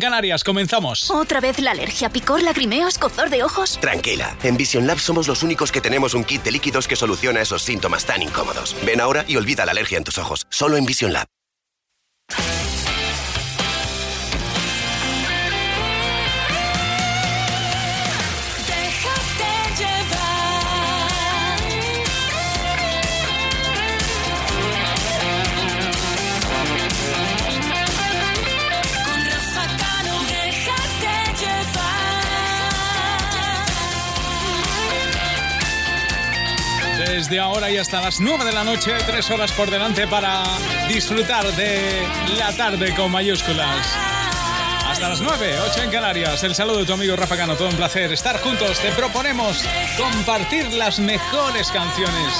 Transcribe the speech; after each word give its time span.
Canarias, 0.00 0.44
comenzamos. 0.44 1.10
¿Otra 1.10 1.40
vez 1.40 1.58
la 1.58 1.72
alergia, 1.72 2.10
picor, 2.10 2.42
lagrimeos, 2.42 2.98
cozor 2.98 3.30
de 3.30 3.42
ojos? 3.42 3.78
Tranquila, 3.80 4.36
en 4.42 4.56
Vision 4.56 4.86
Lab 4.86 4.98
somos 4.98 5.28
los 5.28 5.42
únicos 5.42 5.72
que 5.72 5.80
tenemos 5.80 6.14
un 6.14 6.24
kit 6.24 6.42
de 6.42 6.52
líquidos 6.52 6.88
que 6.88 6.96
soluciona 6.96 7.40
esos 7.40 7.62
síntomas 7.62 8.04
tan 8.04 8.22
incómodos. 8.22 8.76
Ven 8.84 9.00
ahora 9.00 9.24
y 9.26 9.36
olvida 9.36 9.64
la 9.64 9.72
alergia 9.72 9.98
en 9.98 10.04
tus 10.04 10.18
ojos. 10.18 10.46
Solo 10.50 10.76
en 10.76 10.86
Vision 10.86 11.12
Lab. 11.12 11.26
Desde 37.18 37.40
ahora 37.40 37.68
y 37.68 37.76
hasta 37.76 38.00
las 38.00 38.20
9 38.20 38.44
de 38.44 38.52
la 38.52 38.62
noche, 38.62 38.92
tres 39.04 39.28
horas 39.32 39.50
por 39.50 39.72
delante 39.72 40.06
para 40.06 40.44
disfrutar 40.86 41.44
de 41.56 42.06
la 42.38 42.52
tarde 42.52 42.94
con 42.94 43.10
mayúsculas. 43.10 43.92
Hasta 44.86 45.08
las 45.08 45.20
9, 45.20 45.58
8 45.68 45.82
en 45.82 45.90
Canarias. 45.90 46.44
El 46.44 46.54
saludo 46.54 46.78
de 46.78 46.86
tu 46.86 46.92
amigo 46.92 47.16
Rafa 47.16 47.36
Cano. 47.36 47.56
Todo 47.56 47.70
un 47.70 47.74
placer 47.74 48.12
estar 48.12 48.40
juntos. 48.40 48.78
Te 48.78 48.92
proponemos 48.92 49.64
compartir 49.96 50.72
las 50.74 51.00
mejores 51.00 51.72
canciones. 51.72 52.34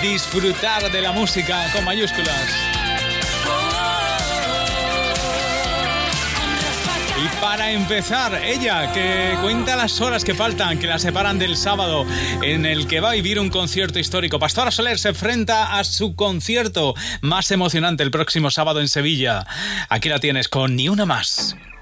Disfrutar 0.00 0.88
de 0.92 1.00
la 1.00 1.10
música 1.10 1.72
con 1.72 1.84
mayúsculas. 1.84 2.79
Para 7.40 7.72
empezar, 7.72 8.34
ella 8.44 8.92
que 8.92 9.36
cuenta 9.40 9.76
las 9.76 10.00
horas 10.00 10.24
que 10.24 10.34
faltan, 10.34 10.78
que 10.78 10.86
la 10.86 10.98
separan 10.98 11.38
del 11.38 11.56
sábado 11.56 12.04
en 12.42 12.66
el 12.66 12.86
que 12.86 13.00
va 13.00 13.10
a 13.10 13.14
vivir 13.14 13.38
un 13.38 13.48
concierto 13.48 13.98
histórico. 13.98 14.38
Pastora 14.38 14.70
Soler 14.70 14.98
se 14.98 15.10
enfrenta 15.10 15.78
a 15.78 15.84
su 15.84 16.14
concierto 16.14 16.94
más 17.20 17.50
emocionante 17.50 18.02
el 18.02 18.10
próximo 18.10 18.50
sábado 18.50 18.80
en 18.80 18.88
Sevilla. 18.88 19.46
Aquí 19.88 20.08
la 20.08 20.20
tienes 20.20 20.48
con 20.48 20.76
Ni 20.76 20.88
Una 20.88 21.06
Más. 21.06 21.56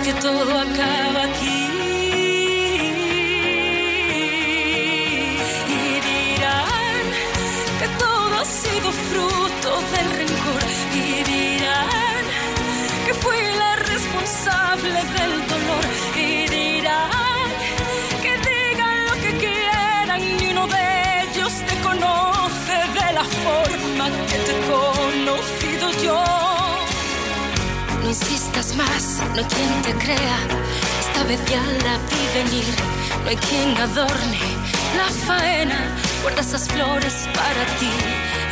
que 0.00 0.12
todo 0.14 0.58
acaba 0.58 1.24
aquí. 1.24 1.83
No 28.54 29.40
hay 29.40 29.44
quien 29.46 29.82
te 29.82 29.92
crea. 29.94 30.38
Esta 31.00 31.24
vez 31.24 31.40
ya 31.50 31.60
la 31.82 31.98
vi 31.98 32.42
venir. 32.42 32.64
No 33.24 33.28
hay 33.28 33.36
quien 33.36 33.76
adorne 33.76 34.38
la 34.96 35.10
faena. 35.26 35.76
Guarda 36.22 36.40
esas 36.40 36.68
flores 36.68 37.28
para 37.34 37.64
ti. 37.78 37.90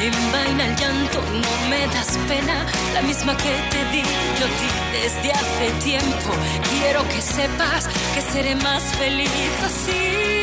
Envaina 0.01 0.67
el 0.67 0.77
llanto, 0.77 1.21
no 1.21 1.69
me 1.71 1.87
das 1.87 2.19
pena. 2.27 2.67
La 2.95 3.03
misma 3.03 3.37
que 3.37 3.55
te 3.71 3.85
di 3.93 4.03
yo 4.41 4.47
ti 4.59 4.69
desde 4.93 5.31
hace 5.31 5.71
tiempo. 5.85 6.31
Quiero 6.71 7.09
que 7.09 7.23
sepas 7.23 7.89
que 8.15 8.21
seré 8.21 8.57
más 8.57 8.83
feliz 8.97 9.31
así. 9.65 10.42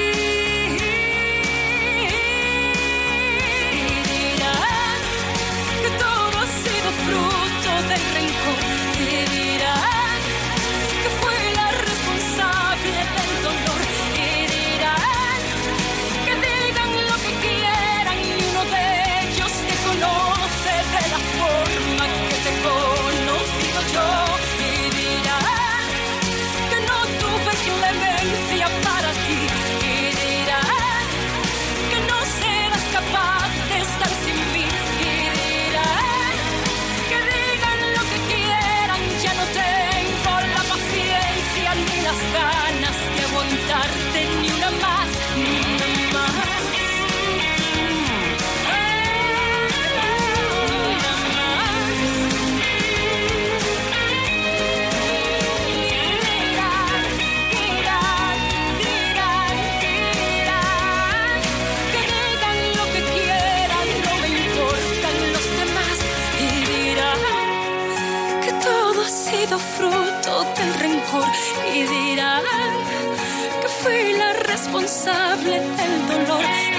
Fruto 70.39 70.61
del 70.61 70.73
rencor 70.75 71.27
y 71.73 71.83
dirán 71.83 72.44
que 73.61 73.67
fui 73.67 74.13
la 74.13 74.33
responsable 74.33 75.59
del 75.59 76.07
dolor 76.07 76.78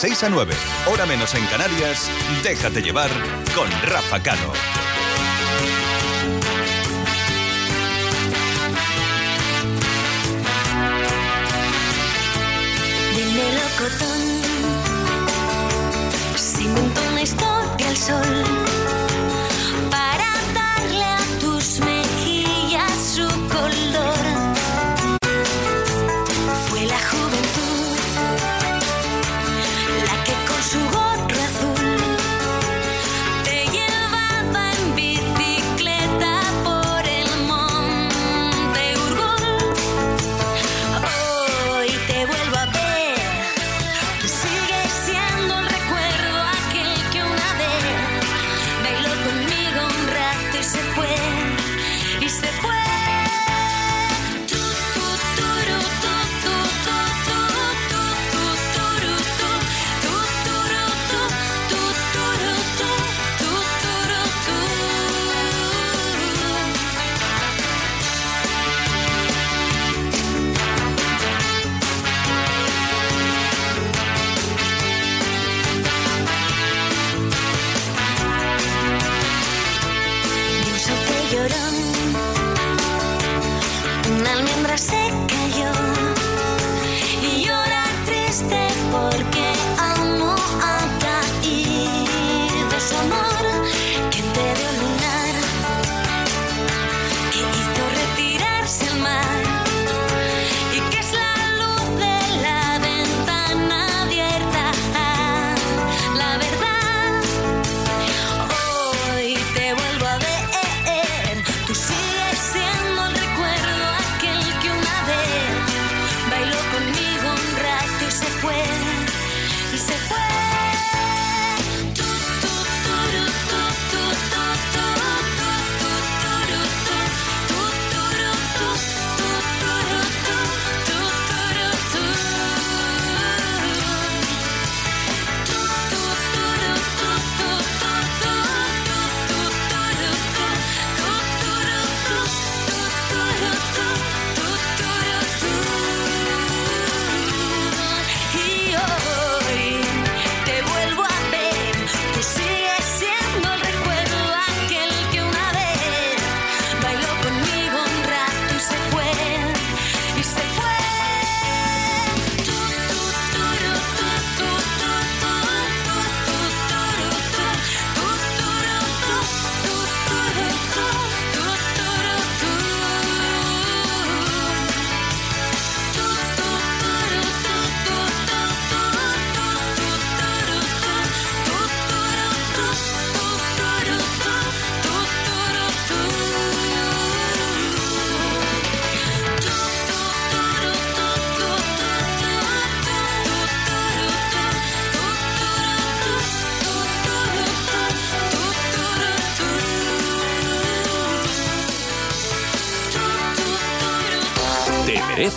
6 0.00 0.22
a 0.22 0.30
9, 0.30 0.54
hora 0.86 1.04
menos 1.04 1.34
en 1.34 1.44
Canarias, 1.48 2.10
déjate 2.42 2.80
llevar 2.80 3.10
con 3.54 3.70
Rafa 3.82 4.22
Cano. 4.22 4.79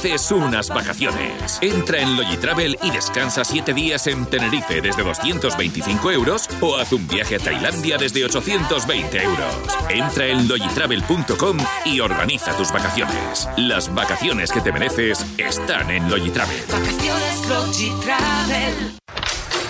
Mereces 0.04 0.32
unas 0.32 0.70
vacaciones. 0.70 1.60
Entra 1.62 2.00
en 2.00 2.18
Logitravel 2.18 2.78
y 2.82 2.92
descansa 2.92 3.46
7 3.46 3.74
días 3.74 4.08
en 4.08 4.26
Tenerife 4.26 4.82
desde 4.82 5.04
225 5.04 6.12
euros 6.12 6.50
o 6.62 6.78
haz 6.78 6.92
un 6.92 7.08
viaje 7.08 7.38
a 7.38 7.40
Tailandia 7.40 7.98
desde 7.98 8.26
820 8.26 9.24
euros. 9.24 9.56
Entra 9.90 10.28
en 10.28 10.48
logitravel.com 10.48 11.58
y 11.86 12.00
organiza 12.02 12.56
tus 12.58 12.72
vacaciones. 12.72 13.48
Las 13.58 13.94
vacaciones 13.94 14.52
que 14.52 14.62
te 14.62 14.72
mereces 14.72 15.26
están 15.38 15.90
en 15.90 16.10
Logitravel. 16.10 16.64
Vacaciones 16.70 17.48
Logitravel. 17.48 19.00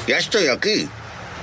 Ya 0.08 0.18
estoy 0.18 0.48
aquí. 0.48 0.90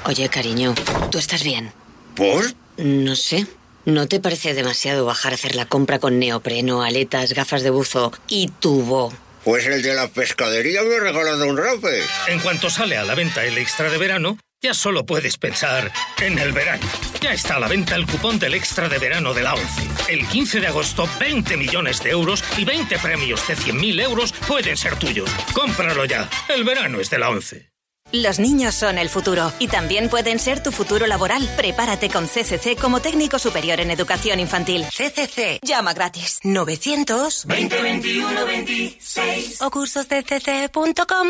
Oye, 0.04 0.28
cariño, 0.28 0.74
¿tú 1.10 1.18
estás 1.18 1.44
bien? 1.44 1.72
¿Por? 2.16 2.44
No 2.76 3.14
sé. 3.14 3.46
¿No 3.86 4.08
te 4.08 4.20
parece 4.20 4.52
demasiado 4.52 5.06
bajar 5.06 5.32
a 5.32 5.36
hacer 5.36 5.54
la 5.54 5.64
compra 5.64 5.98
con 5.98 6.18
neopreno, 6.18 6.82
aletas, 6.82 7.32
gafas 7.32 7.62
de 7.62 7.70
buzo 7.70 8.12
y 8.28 8.48
tubo? 8.60 9.12
Pues 9.42 9.66
el 9.66 9.82
de 9.82 9.94
la 9.94 10.08
pescadería 10.08 10.82
me 10.82 10.96
ha 10.96 11.00
regalado 11.00 11.46
un 11.46 11.56
rape. 11.56 12.02
En 12.28 12.40
cuanto 12.40 12.68
sale 12.68 12.98
a 12.98 13.04
la 13.04 13.14
venta 13.14 13.42
el 13.44 13.56
extra 13.56 13.88
de 13.88 13.96
verano, 13.96 14.38
ya 14.62 14.74
solo 14.74 15.06
puedes 15.06 15.38
pensar 15.38 15.90
en 16.20 16.38
el 16.38 16.52
verano. 16.52 16.86
Ya 17.22 17.32
está 17.32 17.56
a 17.56 17.60
la 17.60 17.68
venta 17.68 17.96
el 17.96 18.06
cupón 18.06 18.38
del 18.38 18.52
extra 18.52 18.90
de 18.90 18.98
verano 18.98 19.32
de 19.32 19.42
la 19.42 19.54
ONCE. 19.54 19.88
El 20.10 20.28
15 20.28 20.60
de 20.60 20.66
agosto, 20.66 21.08
20 21.18 21.56
millones 21.56 22.02
de 22.02 22.10
euros 22.10 22.44
y 22.58 22.66
20 22.66 22.98
premios 22.98 23.48
de 23.48 23.56
100.000 23.56 24.02
euros 24.02 24.32
pueden 24.46 24.76
ser 24.76 24.96
tuyos. 24.96 25.30
Cómpralo 25.54 26.04
ya. 26.04 26.28
El 26.54 26.64
verano 26.64 27.00
es 27.00 27.08
de 27.08 27.18
la 27.18 27.30
ONCE. 27.30 27.69
Los 28.12 28.40
niños 28.40 28.74
son 28.74 28.98
el 28.98 29.08
futuro 29.08 29.52
y 29.58 29.68
también 29.68 30.08
pueden 30.08 30.38
ser 30.38 30.62
tu 30.62 30.72
futuro 30.72 31.06
laboral. 31.06 31.48
Prepárate 31.56 32.08
con 32.08 32.26
CCC 32.26 32.76
como 32.76 33.00
técnico 33.00 33.38
superior 33.38 33.80
en 33.80 33.90
educación 33.90 34.40
infantil. 34.40 34.84
CCC. 34.86 35.60
Llama 35.62 35.92
gratis. 35.94 36.40
900 36.42 37.46
2021 37.46 38.46
26 38.46 39.62
o 39.62 39.70
cursosdcc.com. 39.70 41.28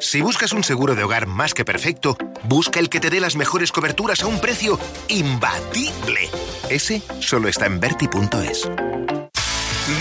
Si 0.00 0.20
buscas 0.20 0.52
un 0.52 0.62
seguro 0.62 0.94
de 0.94 1.02
hogar 1.02 1.26
más 1.26 1.54
que 1.54 1.64
perfecto, 1.64 2.16
busca 2.44 2.78
el 2.78 2.88
que 2.88 3.00
te 3.00 3.10
dé 3.10 3.20
las 3.20 3.36
mejores 3.36 3.72
coberturas 3.72 4.22
a 4.22 4.26
un 4.26 4.40
precio 4.40 4.78
imbatible. 5.08 6.28
Ese 6.68 7.02
solo 7.20 7.48
está 7.48 7.66
en 7.66 7.80
Berti.es. 7.80 8.68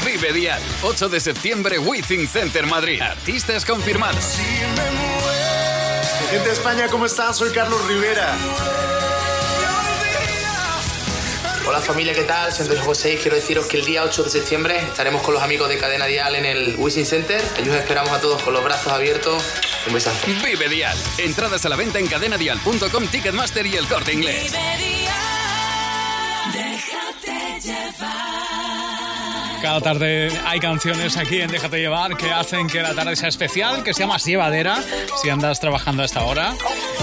Vive 0.05 0.33
Dial, 0.33 0.61
8 0.83 1.09
de 1.09 1.19
septiembre, 1.19 1.79
Withing 1.79 2.27
Center 2.27 2.65
Madrid. 2.65 3.01
Artistas 3.01 3.65
confirmados. 3.65 4.37
Gente 6.29 6.45
de 6.45 6.53
España, 6.53 6.87
¿cómo 6.89 7.05
estás? 7.05 7.37
Soy 7.37 7.51
Carlos 7.51 7.85
Rivera. 7.87 8.35
Hola 11.65 11.79
familia, 11.79 12.13
¿qué 12.13 12.23
tal? 12.23 12.51
Soy 12.51 12.63
Antonio 12.63 12.83
José 12.83 13.13
y 13.13 13.17
quiero 13.17 13.35
deciros 13.35 13.65
que 13.67 13.77
el 13.77 13.85
día 13.85 14.03
8 14.03 14.23
de 14.23 14.29
septiembre 14.29 14.77
estaremos 14.77 15.21
con 15.21 15.33
los 15.33 15.43
amigos 15.43 15.69
de 15.69 15.77
Cadena 15.77 16.05
Dial 16.05 16.35
en 16.35 16.45
el 16.45 16.75
Wishing 16.77 17.05
Center. 17.05 17.41
Allí 17.57 17.69
os 17.69 17.75
esperamos 17.75 18.11
a 18.11 18.19
todos 18.19 18.41
con 18.41 18.53
los 18.53 18.63
brazos 18.63 18.91
abiertos. 18.91 19.41
Un 19.87 19.93
besazo. 19.93 20.27
Vive 20.43 20.67
Dial. 20.67 20.97
Entradas 21.17 21.65
a 21.65 21.69
la 21.69 21.77
venta 21.77 21.99
en 21.99 22.07
cadenadial.com, 22.07 23.07
Ticketmaster 23.07 23.65
y 23.65 23.75
el 23.75 23.87
corte 23.87 24.13
inglés. 24.13 24.51
Déjate 26.53 27.59
llevar. 27.61 28.76
Cada 29.61 29.81
tarde 29.81 30.29
hay 30.45 30.59
canciones 30.59 31.17
aquí 31.17 31.41
en 31.41 31.49
Déjate 31.49 31.77
Llevar 31.77 32.15
que 32.15 32.31
hacen 32.31 32.67
que 32.67 32.81
la 32.81 32.93
tarde 32.93 33.15
sea 33.15 33.29
especial, 33.29 33.83
que 33.83 33.93
sea 33.93 34.05
más 34.05 34.23
llevadera 34.23 34.83
si 35.21 35.29
andas 35.29 35.59
trabajando 35.59 36.03
a 36.03 36.05
esta 36.05 36.23
hora. 36.23 36.53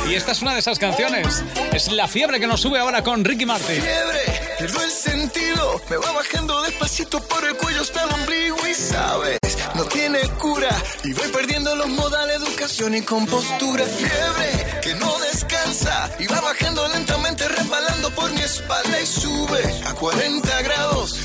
Y 0.09 0.15
esta 0.15 0.33
es 0.33 0.43
una 0.43 0.53
de 0.53 0.61
esas 0.61 0.79
canciones. 0.79 1.43
Es 1.73 1.91
La 1.91 2.07
Fiebre 2.07 2.39
que 2.39 2.47
nos 2.47 2.61
sube 2.61 2.79
ahora 2.79 3.03
con 3.03 3.25
Ricky 3.25 3.45
Martin. 3.45 3.83
Fiebre, 3.83 4.41
pierdo 4.59 4.83
el 4.83 4.91
sentido, 4.91 5.81
me 5.91 5.97
va 5.97 6.13
bajando 6.13 6.63
despacito 6.63 7.21
por 7.23 7.45
el 7.45 7.57
cuello 7.57 7.81
hasta 7.81 8.05
el 8.05 8.11
ombligo 8.15 8.57
y 8.69 8.75
sabes, 8.75 9.39
no 9.75 9.85
tiene 9.85 10.21
cura. 10.39 10.71
Y 11.03 11.13
voy 11.13 11.29
perdiendo 11.29 11.75
los 11.75 11.89
modales, 11.89 12.37
educación 12.37 12.95
y 12.95 13.03
compostura. 13.03 13.85
Fiebre, 13.85 14.81
que 14.81 14.95
no 14.95 15.19
descansa 15.19 16.11
y 16.19 16.27
va 16.27 16.41
bajando 16.41 16.87
lentamente, 16.89 17.49
resbalando 17.49 18.11
por 18.11 18.31
mi 18.33 18.43
espalda 18.43 19.01
y 19.01 19.07
sube 19.07 19.83
a 19.87 19.93
40 19.95 20.63
grados. 20.63 21.24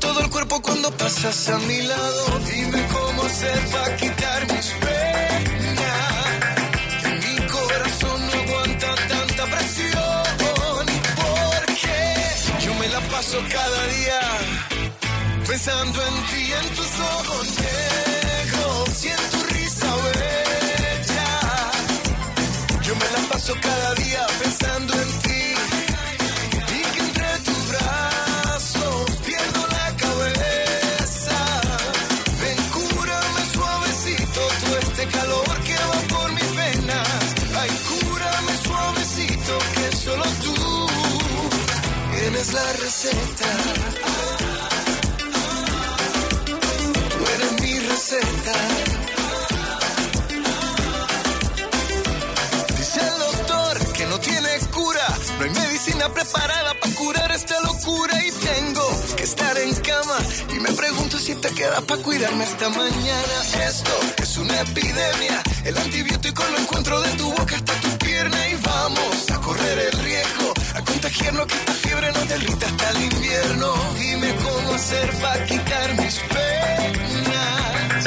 Todo 0.00 0.20
el 0.20 0.30
cuerpo 0.30 0.60
cuando 0.60 0.90
pasas 0.92 1.48
a 1.48 1.58
mi 1.60 1.82
lado. 1.82 2.40
Dime 2.50 2.86
cómo 2.92 3.22
hacer 3.24 3.58
para 3.70 3.96
quitar 3.96 4.52
mis 4.52 4.66
penas. 4.84 6.34
Mi 7.24 7.46
corazón 7.46 8.26
no 8.26 8.32
aguanta 8.32 8.94
tanta 9.08 9.44
presión. 9.46 10.24
Porque 11.16 12.64
yo 12.64 12.74
me 12.74 12.88
la 12.88 13.00
paso 13.00 13.38
cada 13.50 13.86
día 13.86 14.20
pensando 15.46 15.98
en 16.06 16.14
ti, 16.26 16.52
en 16.52 16.68
tus 16.74 17.00
ojos 17.00 17.46
receta. 43.04 43.46
Tú 47.10 47.62
mi 47.62 47.78
receta. 47.80 48.52
Dice 52.78 53.00
el 53.00 53.18
doctor 53.18 53.92
que 53.92 54.06
no 54.06 54.18
tiene 54.20 54.58
cura. 54.72 55.06
No 55.38 55.44
hay 55.44 55.50
medicina 55.50 56.08
preparada 56.12 56.74
para 56.74 56.83
te 61.48 61.54
queda 61.54 61.80
para 61.82 62.02
cuidarme 62.02 62.44
esta 62.44 62.70
mañana. 62.70 63.36
Esto 63.68 63.92
es 64.22 64.36
una 64.38 64.60
epidemia. 64.62 65.42
El 65.64 65.76
antibiótico 65.76 66.42
lo 66.52 66.58
encuentro 66.58 67.00
de 67.02 67.10
tu 67.20 67.30
boca 67.30 67.56
hasta 67.56 67.72
tu 67.82 67.98
pierna. 67.98 68.48
Y 68.48 68.54
vamos 68.54 69.30
a 69.30 69.40
correr 69.40 69.78
el 69.90 69.98
riesgo. 69.98 70.54
A 70.74 70.80
contagiarnos 70.82 71.46
que 71.46 71.54
esta 71.54 71.72
fiebre 71.74 72.12
nos 72.12 72.28
derrita 72.28 72.66
hasta 72.66 72.90
el 72.90 73.04
invierno. 73.12 73.74
Dime 73.98 74.34
cómo 74.36 74.74
hacer 74.74 75.10
para 75.20 75.44
quitar 75.44 75.88
mis 76.02 76.16
penas. 76.34 78.00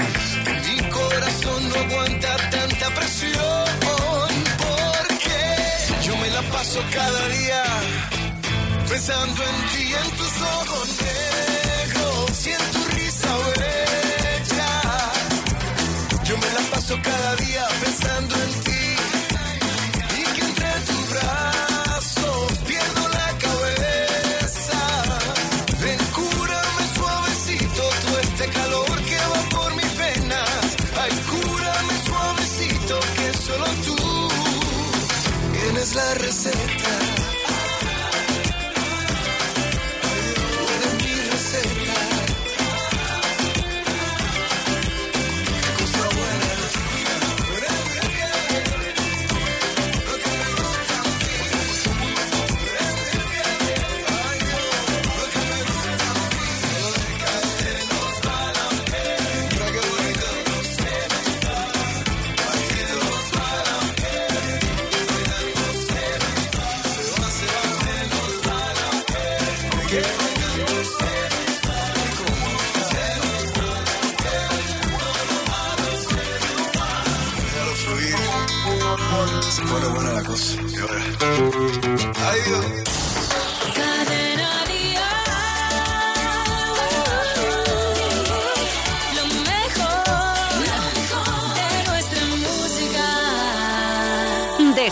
Mi 0.66 0.90
corazón 0.90 1.70
no 1.70 1.76
aguanta 1.76 2.38
tanta 2.50 2.88
presión. 2.96 3.66
Porque 4.66 5.38
yo 6.08 6.18
me 6.18 6.30
la 6.32 6.42
paso 6.54 6.80
cada 6.92 7.28
día 7.28 7.64
pensando 8.90 9.44
en 9.44 9.58
ti, 9.72 9.94
en 9.94 10.10
tus 10.18 10.42
ojos 10.42 10.98
Cada 16.88 17.36
día 17.36 17.77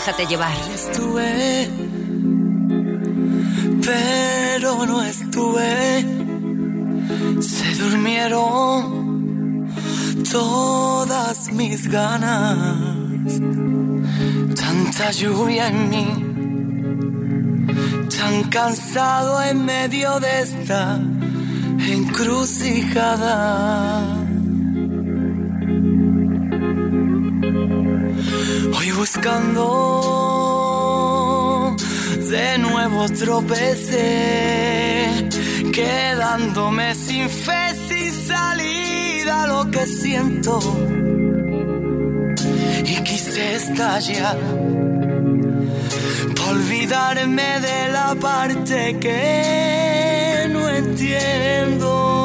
Déjate 0.06 0.26
llevar. 0.28 0.56
Estuve, 0.72 1.68
pero 3.84 4.86
no 4.86 5.02
estuve. 5.02 6.04
Se 7.40 7.74
durmieron 7.74 9.66
todas 10.30 11.52
mis 11.52 11.88
ganas. 11.88 13.40
Tanta 14.54 15.10
lluvia 15.10 15.66
en 15.66 15.90
mí. 15.90 16.06
Tan 18.16 18.44
cansado 18.44 19.42
en 19.42 19.64
medio 19.64 20.20
de 20.20 20.40
esta 20.40 21.00
encrucijada. 21.80 23.26
Buscando 29.06 29.62
de 32.28 32.58
nuevo 32.58 33.08
tropecé, 33.08 34.08
quedándome 35.72 36.92
sin 36.96 37.30
fe, 37.30 37.72
sin 37.88 38.12
salida 38.12 39.46
lo 39.46 39.70
que 39.70 39.86
siento. 39.86 40.58
Y 42.84 42.96
quise 43.04 43.54
estallar, 43.54 44.38
pa' 46.36 46.50
olvidarme 46.50 47.60
de 47.68 47.88
la 47.92 48.16
parte 48.20 48.98
que 48.98 50.48
no 50.50 50.68
entiendo. 50.68 52.15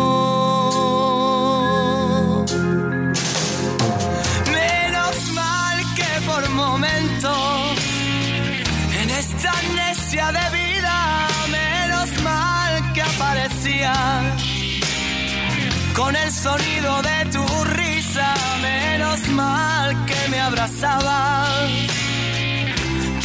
Con 16.01 16.15
el 16.15 16.31
sonido 16.31 17.01
de 17.03 17.19
tu 17.31 17.45
risa, 17.79 18.33
menos 18.61 19.19
mal 19.41 20.05
que 20.07 20.21
me 20.31 20.39
abrazabas 20.39 21.69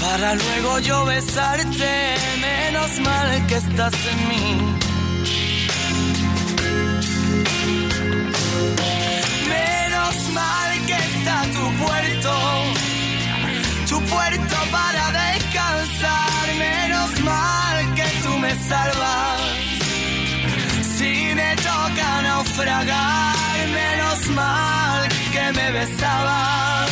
para 0.03 0.35
luego 0.35 0.79
yo 0.81 1.05
besarte, 1.07 1.93
menos 2.49 2.91
mal 3.01 3.47
que 3.47 3.57
estás 3.65 3.95
en 4.13 4.19
mí. 4.31 4.47
Menos 9.57 10.15
mal 10.41 10.71
que 10.89 10.99
está 11.13 11.37
tu 11.57 11.65
puerto, 11.85 12.33
tu 13.91 13.99
puerto 14.15 14.57
para 14.77 15.05
descansar. 15.23 16.47
Menos 16.67 17.11
mal 17.21 17.95
que 17.95 18.07
tú 18.23 18.39
me 18.39 18.55
salvas. 18.69 19.46
Naufragar, 22.57 23.69
menos 23.69 24.29
mal 24.31 25.09
que 25.33 25.53
me 25.53 25.73
besabas. 25.73 26.91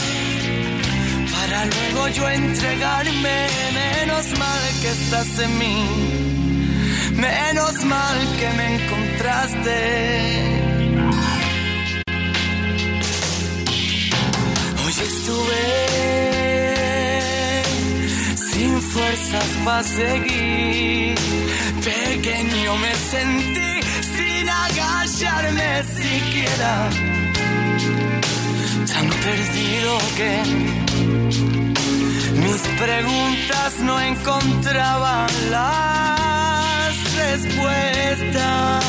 Para 1.33 1.65
luego 1.67 2.09
yo 2.09 2.29
entregarme, 2.29 3.47
menos 3.73 4.39
mal 4.39 4.63
que 4.83 4.89
estás 4.89 5.39
en 5.39 5.59
mí. 5.59 5.87
Menos 7.15 7.85
mal 7.85 8.19
que 8.39 8.49
me 8.59 8.75
encontraste. 8.75 9.79
Hoy 14.85 14.95
estuve 15.11 15.65
sin 18.53 18.83
fuerzas 18.83 19.49
para 19.65 19.83
seguir. 19.83 21.15
Pequeño 21.85 22.77
me 22.77 22.95
sentí 23.11 23.75
sin 24.17 24.49
agacharme 25.15 25.85
siquiera. 25.85 26.91
Tan 28.87 29.09
perdido 29.11 29.99
que 30.17 30.43
mis 32.41 32.63
preguntas 32.79 33.79
no 33.81 34.01
encontraban 34.01 35.29
las 35.51 37.15
respuestas. 37.15 38.85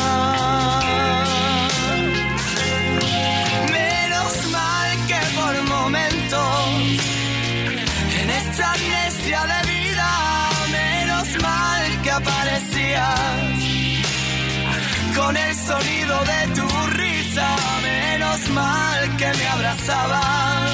Con 15.26 15.36
el 15.36 15.56
sonido 15.56 16.16
de 16.32 16.42
tu 16.54 16.68
risa, 17.02 17.48
menos 17.82 18.50
mal 18.50 19.18
que 19.18 19.30
me 19.38 19.48
abrazabas. 19.48 20.72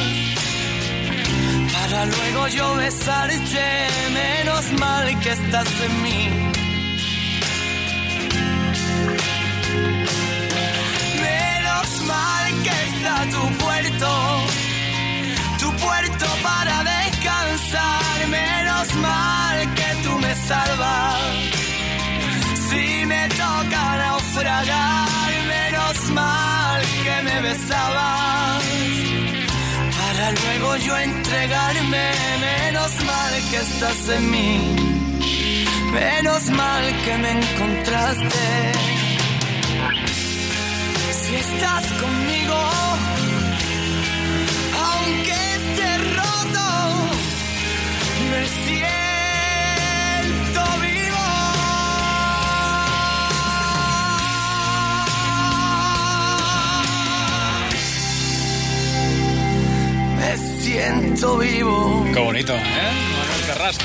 Para 1.74 2.05
luego 2.05 2.48
yo 2.50 2.75
besarte, 2.75 3.67
menos 4.22 4.65
mal 4.74 5.20
que 5.22 5.29
estás 5.29 5.70
en 5.88 5.93
mí. 6.03 6.24
Menos 11.29 11.89
mal 12.12 12.46
que 12.65 12.75
está 12.91 13.15
tu 13.36 13.43
puerto, 13.63 14.10
tu 15.62 15.70
puerto 15.86 16.25
para 16.43 16.75
descansar, 16.96 18.27
menos 18.27 18.88
mal 18.96 19.74
que 19.77 19.89
tú 20.03 20.12
me 20.20 20.36
salvas. 20.36 21.61
Menos 24.68 26.10
mal 26.12 26.82
que 27.03 27.24
me 27.24 27.41
besabas 27.41 28.63
para 29.98 30.32
luego 30.32 30.77
yo 30.77 30.98
entregarme. 30.98 32.12
Menos 32.41 33.03
mal 33.06 33.34
que 33.50 33.58
estás 33.58 34.10
en 34.10 34.32
mí, 34.32 34.75
menos 35.91 36.50
mal 36.50 36.84
que 37.03 37.18
me 37.18 37.32
encontraste. 37.32 38.72
Si 41.22 41.36
estás 41.36 41.86
conmigo, 42.01 42.58
siento 60.72 61.38
vivo. 61.38 62.06
Qué 62.13 62.20
bonito, 62.20 62.56
¿eh? 62.56 62.62
Manuel. 63.58 63.78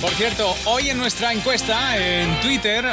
Por 0.00 0.10
cierto, 0.10 0.54
hoy 0.64 0.90
en 0.90 0.98
nuestra 0.98 1.32
encuesta 1.32 1.96
en 1.96 2.40
Twitter 2.40 2.84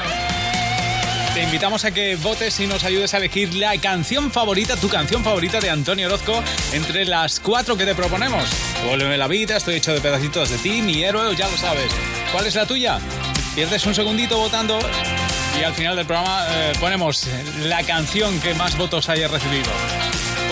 te 1.33 1.41
invitamos 1.43 1.83
a 1.83 1.91
que 1.91 2.15
votes 2.15 2.59
y 2.59 2.67
nos 2.67 2.83
ayudes 2.83 3.13
a 3.13 3.17
elegir 3.17 3.55
la 3.55 3.75
canción 3.79 4.31
favorita, 4.31 4.75
tu 4.75 4.87
canción 4.87 5.23
favorita 5.23 5.59
de 5.59 5.71
Antonio 5.71 6.07
Orozco, 6.07 6.43
entre 6.73 7.05
las 7.05 7.39
cuatro 7.39 7.75
que 7.75 7.85
te 7.85 7.95
proponemos. 7.95 8.43
Vuelve 8.85 9.17
la 9.17 9.27
vida, 9.27 9.57
estoy 9.57 9.75
hecho 9.75 9.93
de 9.93 10.01
pedacitos 10.01 10.49
de 10.51 10.57
ti, 10.59 10.81
mi 10.81 11.03
héroe, 11.03 11.35
ya 11.35 11.49
lo 11.49 11.57
sabes. 11.57 11.91
¿Cuál 12.31 12.45
es 12.45 12.55
la 12.55 12.67
tuya? 12.67 12.99
Pierdes 13.55 13.85
un 13.87 13.95
segundito 13.95 14.37
votando 14.37 14.77
y 15.59 15.63
al 15.63 15.73
final 15.73 15.95
del 15.95 16.05
programa 16.05 16.45
eh, 16.49 16.73
ponemos 16.79 17.27
la 17.63 17.81
canción 17.83 18.39
que 18.39 18.53
más 18.53 18.77
votos 18.77 19.09
haya 19.09 19.27
recibido. 19.27 19.71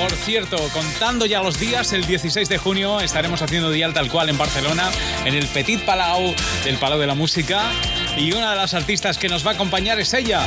Por 0.02 0.14
cierto, 0.14 0.58
contando 0.74 1.28
ya 1.28 1.44
los 1.44 1.60
días, 1.60 1.94
el 1.94 2.08
16 2.08 2.50
de 2.50 2.58
junio 2.58 3.02
estaremos 3.02 3.44
haciendo 3.44 3.70
Dial 3.70 3.94
tal 3.94 4.10
cual 4.10 4.30
en 4.30 4.38
Barcelona, 4.38 4.90
en 5.26 5.36
el 5.36 5.46
Petit 5.46 5.80
Palau 5.86 6.34
del 6.64 6.78
Palau 6.78 6.98
de 6.98 7.06
la 7.06 7.14
Música. 7.14 7.72
Y 8.18 8.34
una 8.34 8.50
de 8.50 8.56
las 8.56 8.74
artistas 8.74 9.20
que 9.20 9.30
nos 9.30 9.46
va 9.46 9.52
a 9.52 9.54
acompañar 9.54 10.00
es 10.00 10.16
ella. 10.16 10.44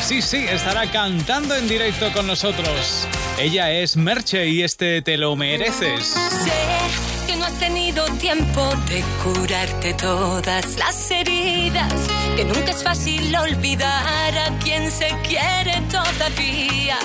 Sí, 0.00 0.22
sí, 0.22 0.46
estará 0.48 0.88
cantando 0.88 1.56
en 1.56 1.66
directo 1.66 2.12
con 2.12 2.28
nosotros. 2.28 3.08
Ella 3.40 3.72
es 3.72 3.96
Merche 3.96 4.46
y 4.46 4.62
este 4.62 5.02
Te 5.02 5.16
lo 5.16 5.34
mereces. 5.34 6.06
Sé 6.06 7.26
que 7.26 7.34
no 7.34 7.44
has 7.44 7.58
tenido 7.58 8.04
tiempo 8.18 8.72
de 8.88 9.02
curarte 9.24 9.94
todas 9.94 10.76
las 10.76 11.10
heridas, 11.10 11.92
que 12.36 12.44
nunca 12.44 12.70
es 12.70 12.84
fácil 12.84 13.34
olvidar 13.34 14.38
a 14.38 14.58
quien 14.58 14.92
se 14.92 15.08
quiere 15.26 15.80
todavía, 15.90 16.98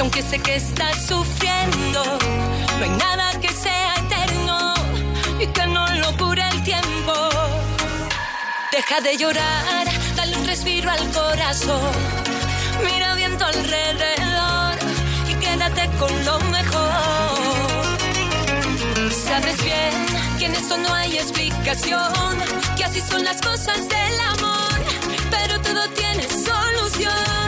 aunque 0.00 0.22
sé 0.22 0.38
que 0.38 0.56
estás 0.56 1.06
sufriendo, 1.06 2.02
no 2.78 2.84
hay 2.84 2.90
nada 2.90 3.38
que 3.38 3.48
sea 3.48 3.94
eterno 3.96 4.74
y 5.38 5.46
que 5.46 5.66
no 5.66 5.86
lo 5.96 6.16
cure 6.16 6.42
el 6.52 6.62
tiempo. 6.62 7.12
Deja 8.72 9.00
de 9.02 9.16
llorar, 9.18 9.86
dale 10.16 10.36
un 10.38 10.46
respiro 10.46 10.90
al 10.90 11.10
corazón, 11.10 11.92
mira 12.84 13.14
bien 13.14 13.36
tu 13.36 13.44
alrededor 13.44 14.74
y 15.28 15.34
quédate 15.34 15.90
con 15.98 16.24
lo 16.24 16.38
mejor. 16.56 17.84
Sabes 19.28 19.62
bien 19.62 19.94
que 20.38 20.46
en 20.46 20.54
eso 20.54 20.78
no 20.78 20.94
hay 20.94 21.18
explicación, 21.18 22.38
que 22.76 22.84
así 22.84 23.00
son 23.02 23.22
las 23.24 23.40
cosas 23.42 23.78
del 23.88 24.20
amor, 24.34 24.78
pero 25.30 25.60
todo 25.60 25.88
tiene 25.90 26.22
solución. 26.22 27.39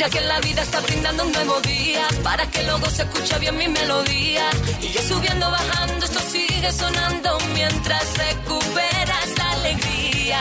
Mira 0.00 0.08
que 0.08 0.20
la 0.22 0.40
vida 0.40 0.62
está 0.62 0.80
brindando 0.80 1.26
un 1.26 1.32
nuevo 1.32 1.60
día 1.60 2.08
para 2.22 2.46
que 2.46 2.62
luego 2.62 2.88
se 2.88 3.02
escuche 3.02 3.38
bien 3.38 3.54
mi 3.58 3.68
melodía. 3.68 4.48
Y 4.80 4.88
yo 4.88 5.02
subiendo, 5.02 5.50
bajando, 5.50 6.06
esto 6.06 6.20
sigue 6.20 6.72
sonando 6.72 7.36
mientras 7.52 8.16
recuperas 8.16 9.28
la 9.36 9.52
alegría. 9.52 10.40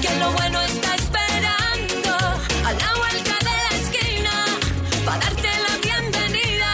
Que 0.00 0.10
lo 0.18 0.32
bueno 0.32 0.58
está 0.62 0.94
esperando 0.94 2.16
a 2.64 2.72
la 2.72 2.94
vuelta 2.96 3.36
de 3.48 3.56
la 3.66 3.72
esquina 3.82 4.46
para 5.04 5.18
darte 5.18 5.48
la 5.66 5.76
bienvenida. 5.82 6.72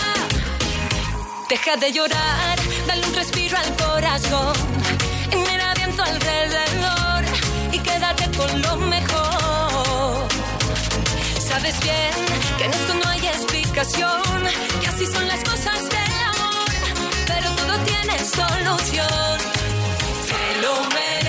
Deja 1.48 1.76
de 1.78 1.90
llorar, 1.90 2.58
dale 2.86 3.06
un 3.08 3.14
respiro 3.16 3.56
al 3.58 3.74
corazón 3.74 4.69
que 11.62 12.64
en 12.64 12.70
esto 12.72 12.94
no 12.94 13.10
hay 13.10 13.26
explicación, 13.26 14.22
que 14.80 14.86
así 14.88 15.06
son 15.06 15.28
las 15.28 15.44
cosas 15.44 15.88
del 15.90 16.22
amor, 16.34 16.70
pero 17.26 17.50
todo 17.50 17.78
tiene 17.84 18.18
solución. 18.18 19.38
Que 20.26 20.60
lo 20.62 20.74
me 20.94 21.19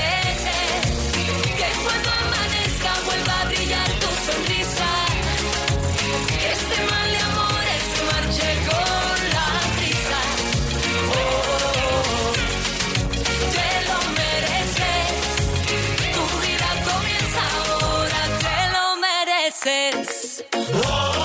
Whoa. 20.70 21.21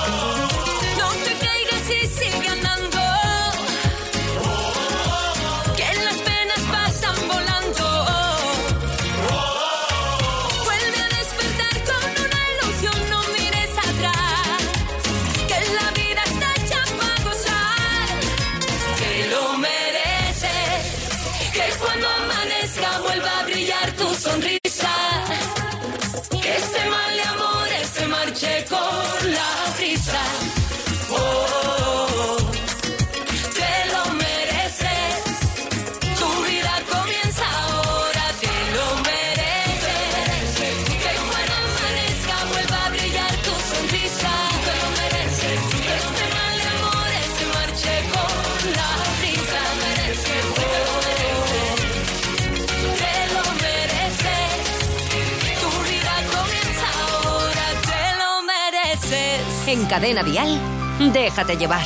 Cadena 59.89 60.21
Dial, 60.21 60.59
déjate 60.99 61.55
llevar. 61.55 61.85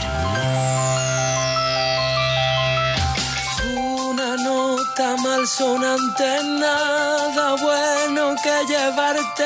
Una 3.75 4.35
nota 4.37 5.15
mal 5.17 5.47
sonante, 5.47 6.43
nada 6.59 7.55
bueno 7.61 8.35
que 8.43 8.73
llevarte. 8.73 9.45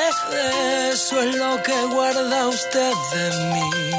Eso 0.92 1.22
es 1.22 1.36
lo 1.36 1.62
que 1.64 1.86
guarda 1.88 2.48
usted 2.48 2.94
de 3.14 3.30
mí. 3.54 3.92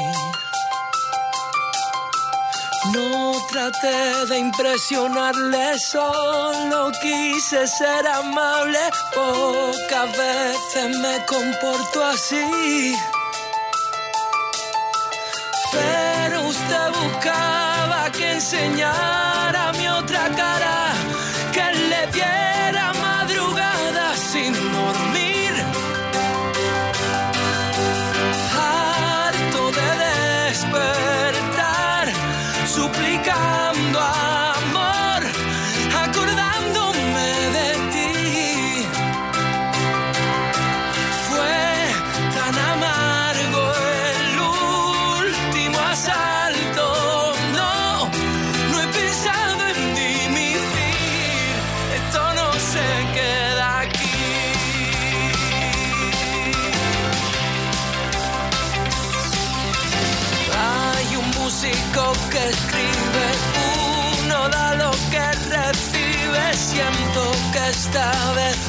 No 2.93 3.33
traté 3.51 4.25
de 4.29 4.39
impresionarle, 4.39 5.77
solo 5.79 6.91
quise 7.01 7.67
ser 7.67 8.07
amable. 8.07 8.79
Pocas 9.13 10.17
veces 10.17 10.97
me 10.97 11.25
comporto 11.25 12.03
así. 12.05 12.95
enseñar. 18.47 19.16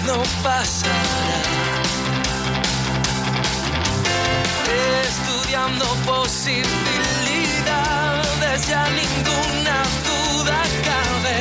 no 0.09 0.23
pasará. 0.43 0.95
Estudiando 5.07 5.85
posibilidades, 6.07 8.69
ya 8.69 8.83
ninguna 9.01 9.77
duda 10.09 10.59
cabe. 10.89 11.39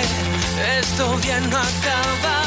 Esto 0.80 1.04
bien 1.20 1.44
no 1.50 1.58
acaba. 1.58 2.47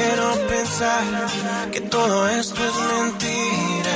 Quiero 0.04 0.30
pensar 0.48 1.02
que 1.72 1.80
todo 1.80 2.28
esto 2.28 2.60
es 2.62 2.76
mentira. 2.92 3.94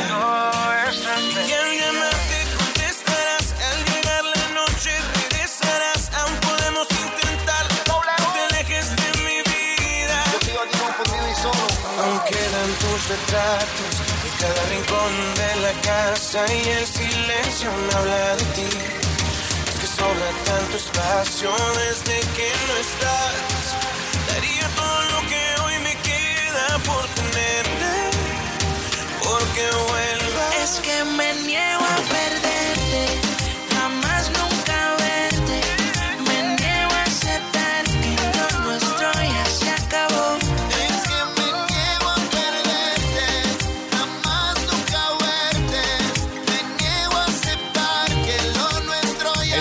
Y 1.46 1.52
al 1.60 1.70
llamarte 1.80 2.38
contestarás. 2.56 3.46
Al 3.68 3.78
llegar 3.90 4.24
la 4.24 4.46
noche 4.60 4.90
regresarás. 5.20 6.02
Aún 6.20 6.36
podemos 6.48 6.86
intentar. 7.06 7.64
No 7.88 8.00
te 8.34 8.40
alejes 8.48 8.86
de 9.02 9.08
mi 9.26 9.38
vida. 9.52 10.18
Aún 12.00 12.20
quedan 12.30 12.70
tus 12.82 13.00
retratos 13.12 13.94
en 14.26 14.32
cada 14.40 14.62
rincón 14.72 15.12
de 15.40 15.50
la 15.64 15.72
casa. 15.90 16.40
Y 16.50 16.68
el 16.70 16.86
silencio 16.86 17.68
me 17.84 17.94
habla 17.98 18.36
de 18.36 18.44
ti. 18.56 18.70
Es 19.68 19.76
que 19.80 19.86
sobra 19.86 20.28
tanto 20.46 20.76
espacio 20.78 21.50
desde 21.84 22.16
que 22.36 22.48
no 22.66 22.74
estás. 22.86 23.87
Por 27.38 27.62
tenerte, 27.62 28.10
porque 29.22 29.66
vuelvas. 29.88 30.54
Es 30.62 30.80
que 30.80 31.04
me 31.04 31.34
niego 31.34 31.84
a 31.84 32.17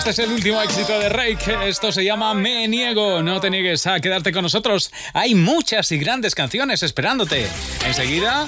Este 0.08 0.22
es 0.22 0.30
el 0.30 0.36
último 0.36 0.62
éxito 0.62 0.98
de 1.00 1.10
Rake. 1.10 1.68
Esto 1.68 1.92
se 1.92 2.06
llama 2.06 2.34
Me 2.34 2.66
Niego. 2.70 3.22
No 3.22 3.42
te 3.42 3.50
niegues 3.50 3.86
a 3.88 4.00
quedarte 4.00 4.32
con 4.32 4.44
nosotros. 4.44 4.90
Hay 5.14 5.36
muchas 5.36 5.92
y 5.92 5.98
grandes 5.98 6.34
canciones 6.34 6.82
esperándote. 6.82 7.46
Enseguida 7.86 8.48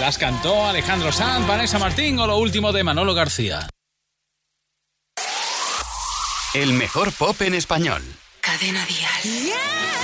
las 0.00 0.16
cantó 0.16 0.64
Alejandro 0.66 1.12
Sanz, 1.12 1.46
Vanessa 1.46 1.78
Martín 1.78 2.18
o 2.20 2.26
lo 2.26 2.38
último 2.38 2.72
de 2.72 2.84
Manolo 2.84 3.12
García. 3.12 3.68
El 6.54 6.72
mejor 6.72 7.12
pop 7.12 7.38
en 7.42 7.52
español. 7.52 8.02
Cadena 8.40 8.86
Dial. 8.86 9.24
Contigo, 9.24 10.03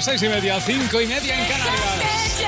Las 0.00 0.06
seis 0.06 0.22
y 0.22 0.28
media, 0.30 0.58
cinco 0.58 0.98
y 0.98 1.06
media 1.06 1.38
en 1.38 1.46
Canarias. 1.46 2.40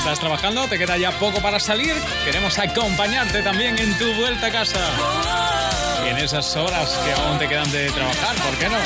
¿Estás 0.00 0.20
trabajando? 0.20 0.68
¿Te 0.68 0.78
queda 0.78 0.98
ya 0.98 1.12
poco 1.12 1.40
para 1.40 1.58
salir? 1.58 1.94
Queremos 2.26 2.58
acompañarte 2.58 3.42
también 3.42 3.78
en 3.78 3.96
tu 3.96 4.04
vuelta 4.12 4.48
a 4.48 4.50
casa. 4.50 4.80
Y 6.04 6.10
en 6.10 6.18
esas 6.18 6.54
horas 6.56 6.90
que 7.06 7.12
aún 7.22 7.38
te 7.38 7.48
quedan 7.48 7.72
de 7.72 7.88
trabajar, 7.88 8.36
¿por 8.36 8.54
qué 8.58 8.68
no? 8.68 8.76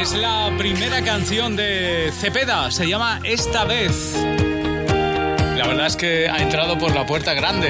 Es 0.00 0.14
la 0.14 0.50
primera 0.56 1.02
canción 1.02 1.56
de 1.56 2.10
Cepeda, 2.18 2.70
se 2.70 2.88
llama 2.88 3.20
Esta 3.22 3.66
vez. 3.66 4.14
La 4.16 5.66
verdad 5.66 5.88
es 5.88 5.96
que 5.96 6.30
ha 6.30 6.38
entrado 6.38 6.78
por 6.78 6.94
la 6.94 7.04
puerta 7.04 7.34
grande. 7.34 7.68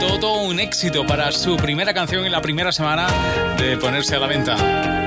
Todo 0.00 0.42
un 0.42 0.58
éxito 0.58 1.06
para 1.06 1.30
su 1.30 1.56
primera 1.56 1.94
canción 1.94 2.26
en 2.26 2.32
la 2.32 2.42
primera 2.42 2.72
semana 2.72 3.06
de 3.56 3.76
ponerse 3.76 4.16
a 4.16 4.18
la 4.18 4.26
venta. 4.26 5.01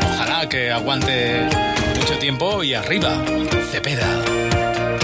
Que 0.49 0.71
aguante 0.71 1.49
mucho 1.99 2.17
tiempo 2.19 2.63
y 2.63 2.75
arriba, 2.75 3.21
Cepeda. 3.71 4.07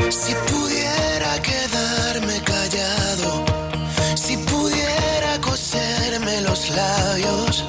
Si 0.09 0.33
pudiera 0.49 1.41
quedarme 1.41 2.39
callado, 2.41 3.43
si 4.15 4.37
pudiera 4.37 5.41
coserme 5.41 6.41
los 6.41 6.69
labios, 6.69 7.65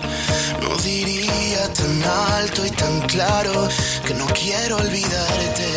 no 0.62 0.76
diría 0.76 1.72
tan 1.72 2.02
alto 2.38 2.64
y 2.66 2.70
tan 2.70 3.00
claro 3.08 3.68
que 4.06 4.14
no 4.14 4.26
quiero 4.26 4.76
olvidarte. 4.76 5.68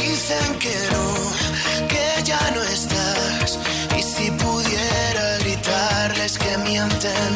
Dicen 0.00 0.58
que 0.58 0.76
no, 0.92 1.88
que 1.88 2.22
ya 2.22 2.50
no 2.54 2.62
estás, 2.62 3.58
y 3.98 4.02
si 4.02 4.30
pudiera 4.30 5.38
gritarles 5.40 6.38
que 6.38 6.56
mienten, 6.58 7.34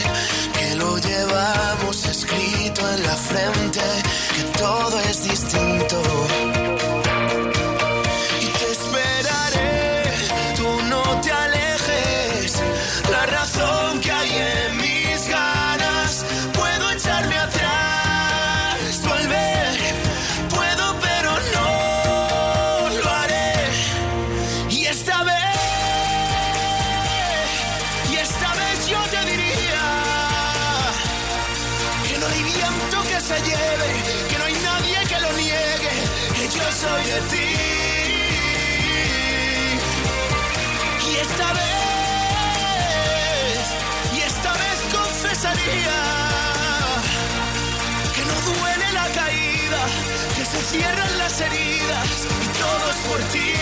se 50.51 50.63
cierran 50.63 51.19
las 51.19 51.41
heridas 51.41 52.27
y 52.45 52.47
todo 52.63 52.85
es 52.91 53.01
por 53.09 53.21
ti. 53.33 53.53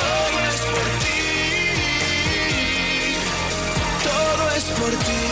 Todo 0.00 0.36
es 0.50 0.60
por 0.72 0.86
ti. 1.02 1.22
Todo 4.10 4.44
es 4.56 4.64
por 4.80 4.92
ti. 5.06 5.24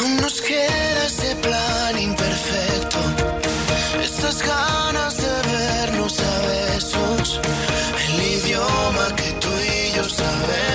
Aún 0.00 0.16
nos 0.16 0.40
queda 0.40 1.06
ese 1.06 1.36
plan 1.36 1.98
imperfecto. 1.98 2.98
Esas 4.02 4.42
ganas 4.42 5.16
de 5.16 5.32
vernos 5.52 6.18
a 6.20 6.32
besos. 6.48 7.40
El 8.08 8.16
idioma 8.20 9.06
que 9.16 9.30
tú 9.42 9.48
y 9.48 9.96
yo 9.96 10.04
sabemos. 10.08 10.71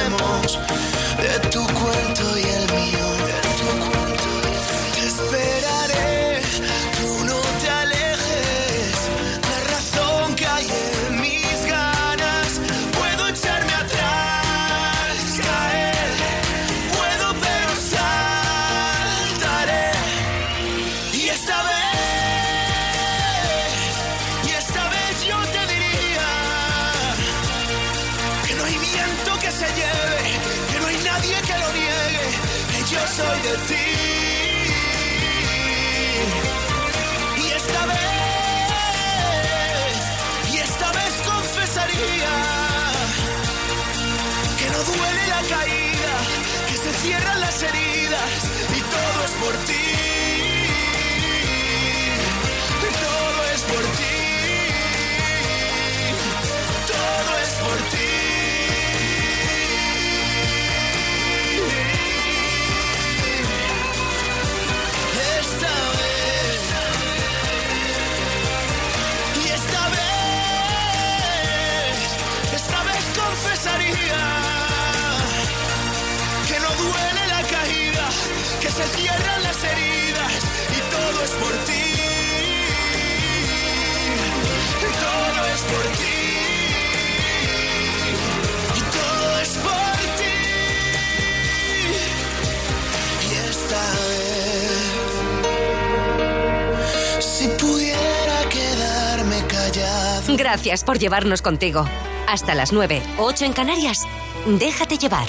Gracias 100.38 100.84
por 100.84 101.00
llevarnos 101.00 101.42
contigo. 101.42 101.84
Hasta 102.28 102.54
las 102.54 102.72
9, 102.72 103.02
8 103.18 103.46
en 103.46 103.54
Canarias. 103.54 104.04
Déjate 104.46 105.00
llevar. 105.00 105.28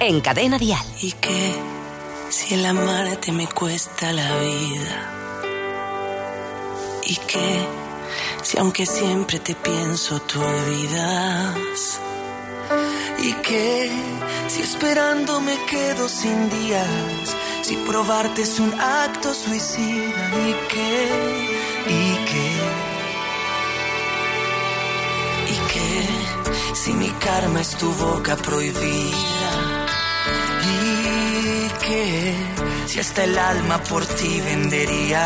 En 0.00 0.20
Cadena 0.20 0.58
Dial. 0.58 0.84
¿Y 1.00 1.12
qué 1.12 1.54
si 2.28 2.54
el 2.54 2.66
amarte 2.66 3.32
me 3.32 3.48
cuesta 3.48 4.12
la 4.12 4.36
vida? 4.36 5.12
¿Y 7.06 7.16
qué 7.26 7.66
Si 8.42 8.58
aunque 8.58 8.84
siempre 8.84 9.38
te 9.38 9.54
pienso, 9.54 10.20
tú 10.20 10.38
olvidas. 10.42 11.98
¿Y 13.18 13.32
qué? 13.42 13.90
Si 14.48 14.60
esperando 14.60 15.40
me 15.40 15.56
quedo 15.64 16.06
sin 16.06 16.50
días, 16.50 17.34
si 17.62 17.76
probarte 17.76 18.42
es 18.42 18.60
un 18.60 18.78
acto 18.78 19.32
suicida. 19.32 20.30
¿Y 20.48 20.54
qué? 20.68 21.50
¿Y 21.88 22.19
Si 26.82 26.94
mi 26.94 27.10
karma 27.10 27.60
es 27.60 27.76
tu 27.76 27.92
boca 27.92 28.36
prohibida. 28.36 29.52
¿Y 30.72 31.68
qué? 31.84 32.34
Si 32.86 32.98
hasta 32.98 33.24
el 33.24 33.38
alma 33.38 33.76
por 33.90 34.02
ti 34.06 34.40
vendería. 34.40 35.22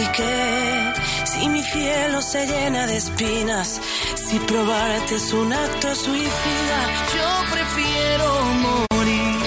¿Y 0.00 0.04
qué? 0.16 0.92
Si 1.24 1.48
mi 1.48 1.62
cielo 1.62 2.20
se 2.20 2.46
llena 2.46 2.86
de 2.86 2.96
espinas, 2.98 3.80
si 4.26 4.38
probarte 4.40 5.14
es 5.14 5.32
un 5.32 5.54
acto 5.54 5.94
suicida, 5.94 6.78
yo 7.16 7.30
prefiero 7.54 8.28
morir 8.66 9.40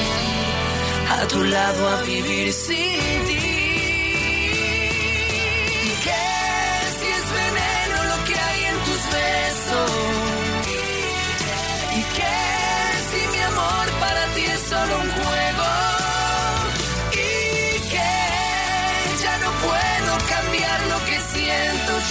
a 1.18 1.28
tu 1.28 1.44
lado 1.44 1.88
a 1.88 2.02
vivir 2.02 2.52
sin 2.52 3.26
ti. 3.28 3.41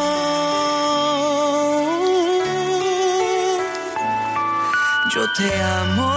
Yo 5.13 5.21
te 5.37 5.47
amo. 5.81 6.09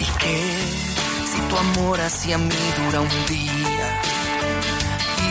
¿Y 0.00 0.08
qué? 0.22 0.38
Si 1.30 1.38
tu 1.48 1.54
amor 1.56 1.96
hacia 2.00 2.36
mí 2.38 2.62
dura 2.78 2.98
un 3.00 3.26
día. 3.26 3.88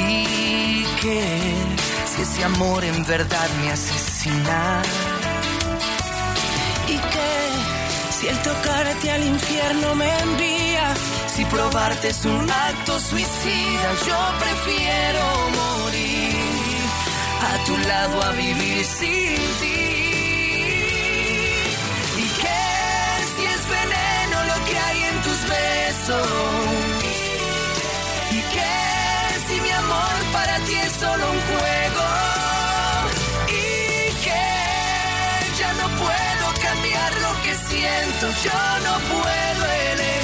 ¿Y 0.09 0.85
qué? 1.01 1.86
Si 2.17 2.23
ese 2.23 2.43
amor 2.45 2.83
en 2.83 3.05
verdad 3.05 3.47
me 3.61 3.71
asesina. 3.71 4.81
¿Y 6.87 6.97
qué? 6.97 7.35
Si 8.09 8.27
el 8.27 8.37
tocarte 8.41 9.11
al 9.11 9.23
infierno 9.23 9.93
me 9.93 10.09
envía, 10.21 10.95
Si 11.35 11.45
probarte 11.45 12.07
es 12.07 12.25
un 12.25 12.49
acto 12.49 12.99
suicida, 12.99 13.89
yo 14.07 14.19
prefiero 14.39 15.23
morir 15.61 16.77
a 17.51 17.65
tu 17.65 17.77
lado 17.87 18.23
a 18.23 18.31
vivir 18.31 18.83
sin 18.83 19.35
ti. 19.61 19.79
¿Y 22.23 22.27
qué? 22.41 22.65
Si 23.35 23.43
es 23.45 23.61
veneno 23.77 24.37
lo 24.51 24.65
que 24.65 24.75
hay 24.79 24.99
en 25.11 25.21
tus 25.21 25.39
besos. 25.55 26.29
¿Y 28.31 28.41
qué? 28.55 28.75
Si 29.47 29.61
mi 29.61 29.69
amor 29.69 30.15
para 30.33 30.57
ti 30.65 30.73
es 30.73 30.91
solo 30.93 31.31
un 31.31 31.41
juego. 31.41 31.86
Siento, 37.87 38.27
yo 38.43 38.79
no 38.83 38.99
puedo 39.07 39.65
elegir. 39.91 40.16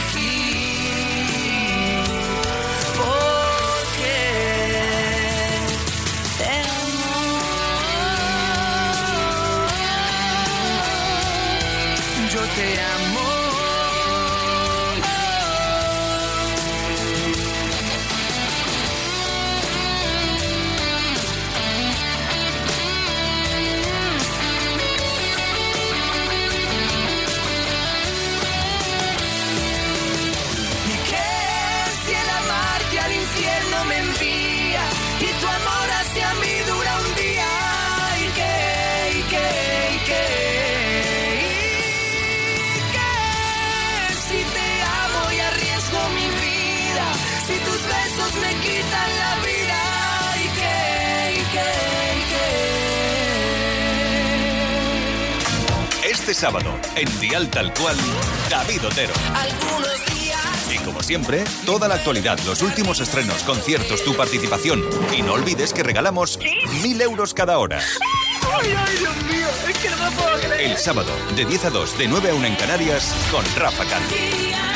Sábado, 56.44 56.78
en 56.98 57.22
Dial 57.22 57.50
Tal 57.50 57.74
Cual, 57.74 57.96
David 58.50 58.86
Otero. 58.86 59.14
Algunos 59.34 60.06
días. 60.08 60.42
Y 60.70 60.78
como 60.80 61.02
siempre, 61.02 61.46
toda 61.66 61.88
la 61.88 61.96
actualidad, 61.96 62.38
los 62.40 62.62
últimos 62.62 63.00
estrenos, 63.00 63.44
conciertos, 63.44 64.04
tu 64.04 64.14
participación. 64.14 64.84
Y 65.18 65.22
no 65.22 65.36
olvides 65.36 65.72
que 65.72 65.84
regalamos 65.84 66.38
mil 66.82 67.00
euros 67.00 67.34
cada 67.34 67.60
hora. 67.60 67.80
¡Ay, 67.80 68.76
ay, 68.78 68.98
Dios 68.98 69.16
mío! 69.24 69.48
Es 69.70 69.78
que 69.78 69.90
no 69.90 69.96
me 69.96 70.12
puedo 70.18 70.38
creer. 70.38 70.72
El 70.72 70.78
sábado, 70.78 71.12
de 71.34 71.46
10 71.46 71.64
a 71.64 71.70
2, 71.70 71.98
de 71.98 72.08
9 72.10 72.32
a 72.32 72.34
1 72.34 72.46
en 72.46 72.56
Canarias, 72.56 73.16
con 73.32 73.46
Rafa 73.56 73.86
Cano. 73.86 74.73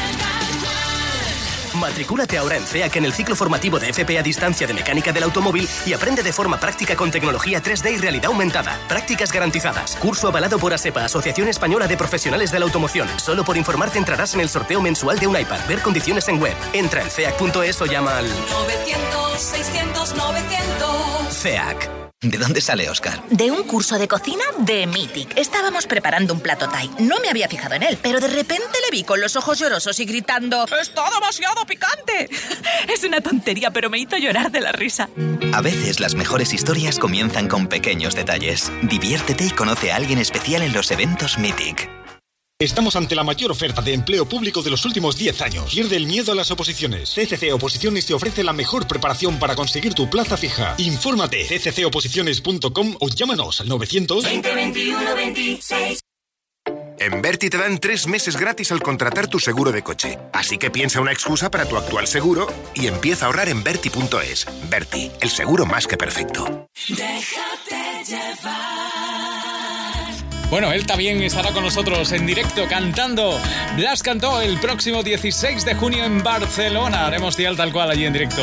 Matricúlate 1.77 2.37
ahora 2.37 2.57
en 2.57 2.63
CEAC 2.63 2.95
en 2.97 3.05
el 3.05 3.13
ciclo 3.13 3.35
formativo 3.35 3.79
de 3.79 3.89
FP 3.89 4.17
a 4.17 4.23
distancia 4.23 4.67
de 4.67 4.73
mecánica 4.73 5.11
del 5.13 5.23
automóvil 5.23 5.67
y 5.85 5.93
aprende 5.93 6.23
de 6.23 6.33
forma 6.33 6.59
práctica 6.59 6.95
con 6.95 7.11
tecnología 7.11 7.61
3D 7.61 7.93
y 7.93 7.97
realidad 7.97 8.25
aumentada. 8.27 8.79
Prácticas 8.87 9.31
garantizadas. 9.31 9.95
Curso 9.97 10.27
avalado 10.27 10.59
por 10.59 10.73
ASEPA, 10.73 11.05
Asociación 11.05 11.47
Española 11.47 11.87
de 11.87 11.97
Profesionales 11.97 12.51
de 12.51 12.59
la 12.59 12.65
Automoción. 12.65 13.07
Solo 13.17 13.43
por 13.43 13.57
informarte 13.57 13.97
entrarás 13.97 14.33
en 14.33 14.41
el 14.41 14.49
sorteo 14.49 14.81
mensual 14.81 15.19
de 15.19 15.27
un 15.27 15.39
iPad. 15.39 15.59
Ver 15.67 15.81
condiciones 15.81 16.27
en 16.27 16.41
web. 16.41 16.55
Entra 16.73 17.01
en 17.01 17.09
ceac.es 17.09 17.81
o 17.81 17.85
llama 17.85 18.17
al 18.17 18.27
900, 18.27 19.39
600, 19.39 20.15
900. 20.15 20.87
CEAC. 21.31 22.06
¿De 22.21 22.39
dónde 22.39 22.61
sale 22.61 22.89
Oscar? 22.89 23.21
De 23.29 23.51
un 23.51 23.61
curso 23.61 23.99
de 23.99 24.07
cocina 24.07 24.43
de 24.57 24.87
Mythic. 24.87 25.37
Estábamos 25.37 25.85
preparando 25.85 26.33
un 26.33 26.39
plato 26.39 26.67
Thai. 26.67 26.89
No 26.97 27.19
me 27.19 27.29
había 27.29 27.47
fijado 27.47 27.75
en 27.75 27.83
él, 27.83 27.99
pero 28.01 28.19
de 28.19 28.27
repente 28.27 28.79
le 28.83 28.89
vi 28.89 29.03
con 29.03 29.21
los 29.21 29.35
ojos 29.35 29.59
llorosos 29.59 29.99
y 29.99 30.05
gritando 30.05 30.65
¡Está 30.65 31.11
demasiado 31.13 31.63
picante! 31.67 32.27
Es 32.91 33.03
una 33.03 33.21
tontería, 33.21 33.69
pero 33.69 33.91
me 33.91 33.99
hizo 33.99 34.17
llorar 34.17 34.51
de 34.51 34.61
la 34.61 34.71
risa. 34.71 35.09
A 35.53 35.61
veces 35.61 35.99
las 35.99 36.15
mejores 36.15 36.53
historias 36.53 36.97
comienzan 36.97 37.47
con 37.47 37.67
pequeños 37.67 38.15
detalles. 38.15 38.71
Diviértete 38.81 39.45
y 39.45 39.51
conoce 39.51 39.91
a 39.91 39.97
alguien 39.97 40.17
especial 40.17 40.63
en 40.63 40.73
los 40.73 40.89
eventos 40.89 41.37
Mythic. 41.37 41.87
Estamos 42.59 42.95
ante 42.95 43.13
la 43.13 43.23
mayor 43.23 43.51
oferta 43.51 43.83
de 43.83 43.93
empleo 43.93 44.27
público 44.27 44.63
de 44.63 44.71
los 44.71 44.83
últimos 44.83 45.15
10 45.15 45.41
años. 45.43 45.71
Pierde 45.71 45.95
el 45.95 46.07
miedo 46.07 46.31
a 46.31 46.35
las 46.35 46.49
oposiciones. 46.49 47.13
CCC 47.13 47.53
Oposiciones 47.53 48.07
te 48.07 48.15
ofrece 48.15 48.43
la 48.43 48.51
mejor 48.51 48.87
preparación 48.87 49.37
para 49.37 49.55
conseguir 49.55 49.93
tu 49.93 50.09
plaza 50.09 50.37
fija. 50.37 50.73
Infórmate 50.79 51.45
cccoposiciones.com 51.45 52.95
o 52.99 53.09
llámanos 53.09 53.61
al 53.61 53.69
900 53.69 54.23
2021 54.23 55.15
26. 55.15 55.99
En 56.97 57.21
Berti 57.21 57.51
te 57.51 57.59
dan 57.59 57.77
tres 57.77 58.07
meses 58.07 58.35
gratis 58.37 58.71
al 58.71 58.81
contratar 58.81 59.27
tu 59.27 59.37
seguro 59.37 59.71
de 59.71 59.83
coche. 59.83 60.17
Así 60.33 60.57
que 60.57 60.71
piensa 60.71 60.99
una 60.99 61.11
excusa 61.11 61.51
para 61.51 61.65
tu 61.65 61.77
actual 61.77 62.07
seguro 62.07 62.47
y 62.73 62.87
empieza 62.87 63.25
a 63.25 63.27
ahorrar 63.27 63.49
en 63.49 63.63
Berti.es. 63.63 64.47
Berti, 64.67 65.11
el 65.21 65.29
seguro 65.29 65.67
más 65.67 65.85
que 65.85 65.95
perfecto. 65.95 66.67
Déjate 66.87 68.03
llevar. 68.03 68.96
Bueno, 70.49 70.71
él 70.71 70.85
también 70.85 71.21
estará 71.21 71.51
con 71.51 71.63
nosotros 71.63 72.11
en 72.13 72.25
directo 72.25 72.65
cantando. 72.69 73.37
Blas 73.75 74.01
cantó 74.01 74.39
el 74.41 74.57
próximo 74.59 75.03
16 75.03 75.65
de 75.65 75.75
junio 75.75 76.05
en 76.05 76.23
Barcelona. 76.23 77.05
Haremos 77.05 77.35
dial 77.35 77.57
tal 77.57 77.73
cual 77.73 77.91
allí 77.91 78.05
en 78.05 78.13
directo, 78.13 78.41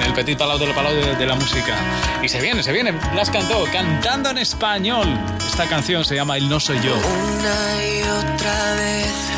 en 0.00 0.02
el 0.06 0.12
Petit 0.12 0.36
Palau 0.36 0.58
de, 0.58 1.16
de 1.16 1.26
la 1.26 1.34
Música. 1.34 1.74
Y 2.22 2.28
se 2.28 2.42
viene, 2.42 2.62
se 2.62 2.72
viene. 2.72 2.92
Blas 3.12 3.30
cantó 3.30 3.64
cantando 3.72 4.30
en 4.30 4.38
español. 4.38 5.08
Esta 5.48 5.66
canción 5.66 6.04
se 6.04 6.14
llama 6.14 6.36
El 6.36 6.48
No 6.48 6.60
Soy 6.60 6.78
Yo. 6.82 6.94
Una 6.94 7.84
y 7.84 8.02
otra 8.02 8.74
vez 8.74 9.36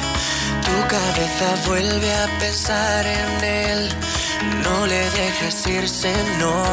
tu 0.64 0.88
cabeza 0.88 1.68
vuelve 1.68 2.12
a 2.14 2.38
pensar 2.40 3.06
en 3.06 3.44
él. 3.44 3.88
No 4.64 4.86
le 4.86 5.10
dejes 5.10 5.66
irse, 5.66 6.12
no. 6.38 6.64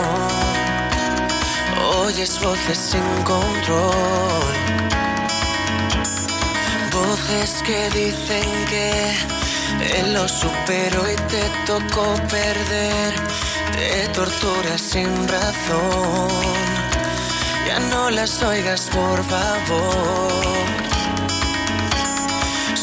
oyes 2.04 2.40
voces 2.42 2.78
sin 2.78 3.24
control. 3.24 3.95
Que 7.26 7.90
dicen 7.90 8.66
que 8.70 10.00
él 10.00 10.14
lo 10.14 10.28
superó 10.28 11.12
y 11.12 11.16
te 11.16 11.44
tocó 11.66 12.14
perder. 12.30 13.14
Te 13.74 14.08
torturas 14.10 14.80
sin 14.80 15.28
razón. 15.28 16.30
Ya 17.68 17.80
no 17.90 18.12
las 18.12 18.44
oigas, 18.44 18.82
por 18.92 19.24
favor. 19.24 20.32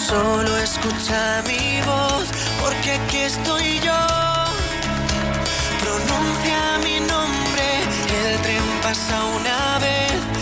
Solo 0.08 0.58
escucha 0.58 1.42
mi 1.46 1.80
voz, 1.82 2.26
porque 2.60 2.92
aquí 2.94 3.18
estoy 3.18 3.78
yo. 3.78 4.06
Pronuncia 5.82 6.78
mi 6.82 6.98
nombre, 6.98 7.66
el 8.26 8.42
tren 8.42 8.80
pasa 8.82 9.24
una 9.24 9.78
vez 9.78 10.41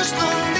a 0.00 0.04
sitios 0.04 0.59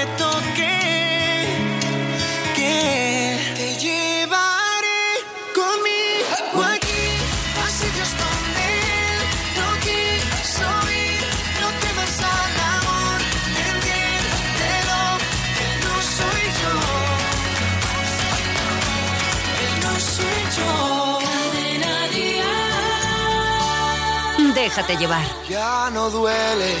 Déjate 24.73 24.95
llevar. 24.95 25.25
Ya 25.49 25.89
no 25.91 26.09
duele, 26.09 26.73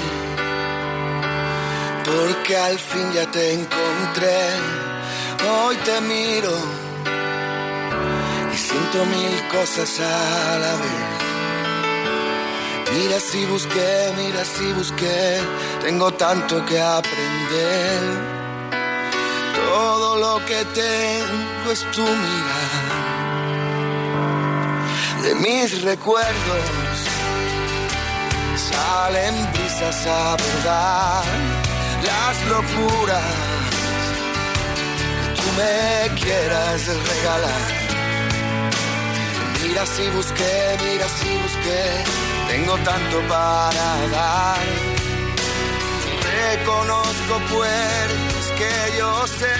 porque 2.05 2.55
al 2.55 2.79
fin 2.79 3.11
ya 3.11 3.29
te 3.29 3.51
encontré. 3.51 4.47
Hoy 5.51 5.75
te 5.75 5.99
miro 5.99 6.53
y 8.53 8.57
siento 8.57 9.05
mil 9.07 9.47
cosas 9.49 9.99
a 9.99 10.57
la 10.63 10.73
vez. 10.83 11.19
Mira 12.95 13.19
si 13.19 13.45
busqué, 13.47 14.13
mira 14.15 14.45
si 14.45 14.71
busqué, 14.71 15.41
tengo 15.81 16.13
tanto 16.13 16.65
que 16.65 16.79
aprender. 16.79 17.99
Todo 19.53 20.15
lo 20.15 20.45
que 20.45 20.63
tengo 20.73 21.71
es 21.73 21.81
tu 21.91 22.03
mirada. 22.03 23.01
De 25.23 25.35
mis 25.35 25.81
recuerdos 25.81 26.90
salen 28.81 29.35
brisas 29.53 30.07
a 30.07 30.35
verdad 30.43 31.23
las 32.07 32.35
locuras 32.53 33.33
que 35.21 35.27
tú 35.37 35.47
me 35.59 36.21
quieras 36.21 36.79
regalar. 37.11 37.63
Mira 39.61 39.85
si 39.85 40.05
busqué, 40.17 40.55
mira 40.85 41.07
si 41.19 41.29
busqué, 41.43 41.83
tengo 42.51 42.75
tanto 42.89 43.17
para 43.33 43.87
dar. 44.17 44.65
Reconozco 46.39 47.33
puertas 47.53 48.45
que 48.59 48.73
yo 48.99 49.11
sé 49.39 49.57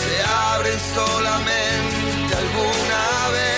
se 0.00 0.14
abren 0.52 0.80
solamente 0.94 2.30
alguna 2.42 3.02
vez. 3.34 3.55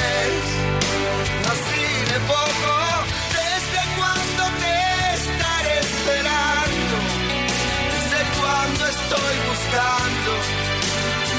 Poco, 2.26 2.74
desde 3.38 3.80
cuando 3.96 4.42
te 4.58 4.74
estaré 5.14 5.78
esperando, 5.78 6.94
desde 7.94 8.20
cuando 8.38 8.86
estoy 8.86 9.34
buscando 9.48 10.30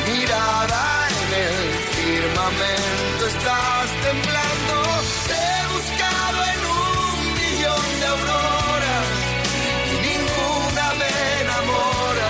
mirada 0.07 1.07
en 1.09 1.29
el 1.47 1.59
firmamento, 1.95 3.27
estás 3.27 3.87
temblando. 4.07 4.75
Te 5.27 5.35
he 5.35 5.61
buscado 5.75 6.39
en 6.53 6.61
un 6.87 7.33
millón 7.39 7.85
de 7.99 8.05
auroras 8.15 9.07
y 9.91 9.95
ninguna 10.07 10.85
me 10.99 11.11
enamora 11.41 12.27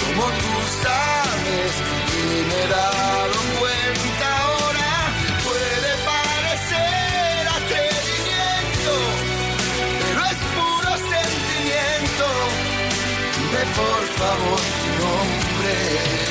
como 0.00 0.24
tú 0.40 0.54
sabes 0.82 1.72
y 2.16 2.99
favor 14.20 14.60
tu 14.82 14.90
nombre. 15.02 16.30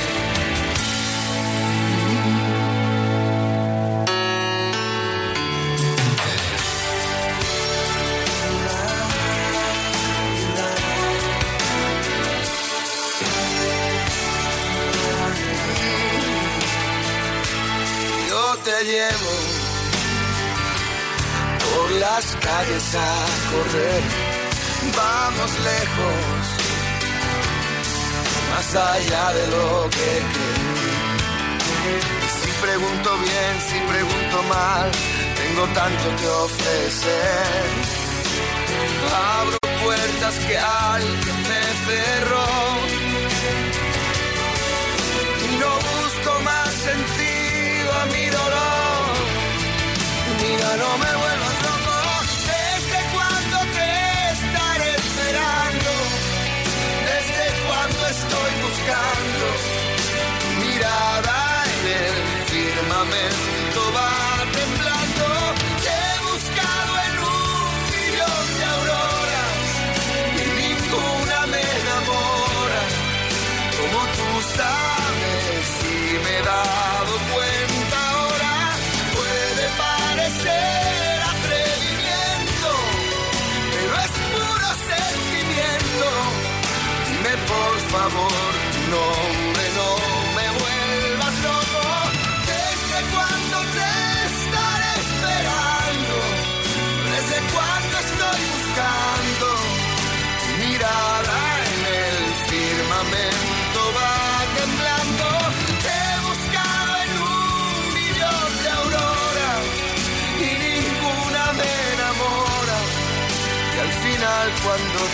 Te 18.70 18.84
llevo 18.84 19.36
por 21.64 21.92
las 21.92 22.26
calles 22.46 22.88
a 22.94 23.14
correr. 23.52 24.04
Vamos 24.96 25.52
lejos, 25.70 26.39
más 28.74 28.76
allá 28.76 29.34
de 29.34 29.47
lo 29.47 29.89
que 29.89 30.11
creo. 30.34 30.89
Si 32.41 32.51
pregunto 32.61 33.17
bien, 33.17 33.61
si 33.67 33.80
pregunto 33.91 34.43
mal, 34.43 34.91
tengo 35.36 35.65
tanto 35.74 36.15
que 36.22 36.28
ofrecer. 36.28 37.65
Abro 39.39 39.57
puertas 39.84 40.36
que 40.47 40.57
alguien 40.57 41.38
me 41.49 41.61
cerró. 41.86 42.68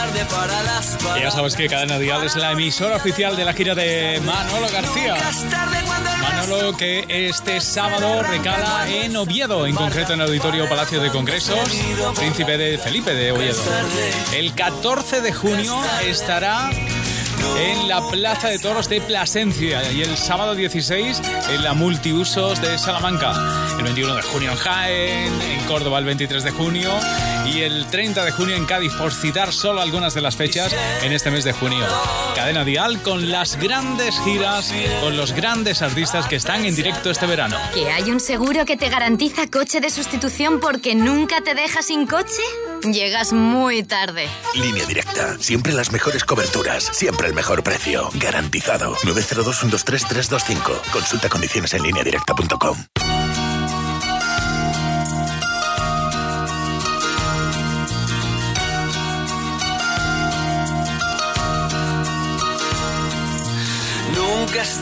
Tarde 0.00 0.24
para 0.30 0.62
las 0.62 0.96
ya 1.20 1.30
sabes 1.30 1.54
que 1.54 1.68
Cadena 1.68 1.98
Dial 1.98 2.24
es 2.24 2.34
la 2.34 2.52
emisora 2.52 2.96
oficial 2.96 3.36
de 3.36 3.44
la 3.44 3.52
gira 3.52 3.74
de 3.74 4.18
Manolo 4.24 4.66
García. 4.72 5.14
Manolo 6.22 6.74
que 6.74 7.04
este 7.06 7.60
sábado 7.60 8.22
recala 8.22 8.88
en 8.88 9.14
Oviedo, 9.14 9.66
en 9.66 9.74
concreto 9.74 10.14
en 10.14 10.22
el 10.22 10.28
Auditorio 10.28 10.66
Palacio 10.70 11.02
de 11.02 11.10
Congresos, 11.10 11.58
Príncipe 12.16 12.56
de 12.56 12.78
Felipe 12.78 13.12
de 13.12 13.32
Oviedo. 13.32 13.62
El 14.32 14.54
14 14.54 15.20
de 15.20 15.34
junio 15.34 15.78
estará 16.06 16.70
en 17.58 17.86
la 17.86 18.00
Plaza 18.08 18.48
de 18.48 18.58
Toros 18.58 18.88
de 18.88 19.02
Plasencia 19.02 19.92
y 19.92 20.00
el 20.00 20.16
sábado 20.16 20.54
16 20.54 21.20
en 21.50 21.62
la 21.62 21.74
Multiusos 21.74 22.58
de 22.62 22.78
Salamanca. 22.78 23.34
El 23.76 23.84
21 23.84 24.14
de 24.14 24.22
junio 24.22 24.52
en 24.52 24.56
Jaén, 24.56 25.42
en 25.42 25.64
Córdoba 25.66 25.98
el 25.98 26.06
23 26.06 26.42
de 26.42 26.50
junio 26.52 26.90
y 27.46 27.62
el 27.62 27.86
30 27.86 28.24
de 28.24 28.30
junio 28.32 28.56
en 28.56 28.66
Cádiz, 28.66 28.92
por 28.94 29.12
citar 29.12 29.52
solo 29.52 29.80
algunas 29.80 30.14
de 30.14 30.20
las 30.20 30.36
fechas 30.36 30.74
en 31.02 31.12
este 31.12 31.30
mes 31.30 31.44
de 31.44 31.52
junio. 31.52 31.86
Cadena 32.34 32.64
Dial 32.64 33.02
con 33.02 33.30
las 33.30 33.56
grandes 33.56 34.18
giras, 34.24 34.72
con 35.00 35.16
los 35.16 35.32
grandes 35.32 35.82
artistas 35.82 36.26
que 36.26 36.36
están 36.36 36.64
en 36.64 36.74
directo 36.74 37.10
este 37.10 37.26
verano. 37.26 37.56
¿Que 37.74 37.90
hay 37.90 38.10
un 38.10 38.20
seguro 38.20 38.64
que 38.64 38.76
te 38.76 38.88
garantiza 38.88 39.46
coche 39.48 39.80
de 39.80 39.90
sustitución 39.90 40.60
porque 40.60 40.94
nunca 40.94 41.40
te 41.42 41.54
deja 41.54 41.82
sin 41.82 42.06
coche? 42.06 42.42
Llegas 42.82 43.32
muy 43.32 43.82
tarde. 43.82 44.28
Línea 44.54 44.84
directa. 44.86 45.36
Siempre 45.38 45.72
las 45.72 45.92
mejores 45.92 46.24
coberturas. 46.24 46.84
Siempre 46.92 47.28
el 47.28 47.34
mejor 47.34 47.62
precio. 47.62 48.10
Garantizado. 48.14 48.94
902-123-325. 48.96 50.80
Consulta 50.92 51.28
condiciones 51.28 51.74
en 51.74 51.82
línea 51.82 52.02
directa.com. 52.02 52.76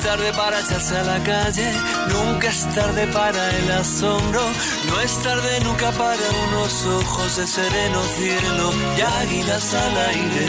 tarde 0.08 0.32
para 0.32 0.58
echarse 0.60 0.96
a 0.96 1.02
la 1.02 1.22
calle, 1.22 1.70
nunca 2.08 2.48
es 2.48 2.60
tarde 2.74 3.06
para 3.08 3.42
el 3.58 3.70
asombro, 3.72 4.40
no 4.88 5.00
es 5.02 5.22
tarde 5.22 5.60
nunca 5.64 5.90
para 5.92 6.26
unos 6.46 6.86
ojos 6.86 7.36
de 7.36 7.46
sereno 7.46 8.00
cielo 8.16 8.72
y 8.96 9.00
águilas 9.22 9.74
al 9.74 9.96
aire. 10.14 10.46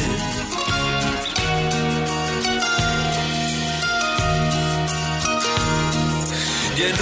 Y 6.78 6.82
en 6.89 6.95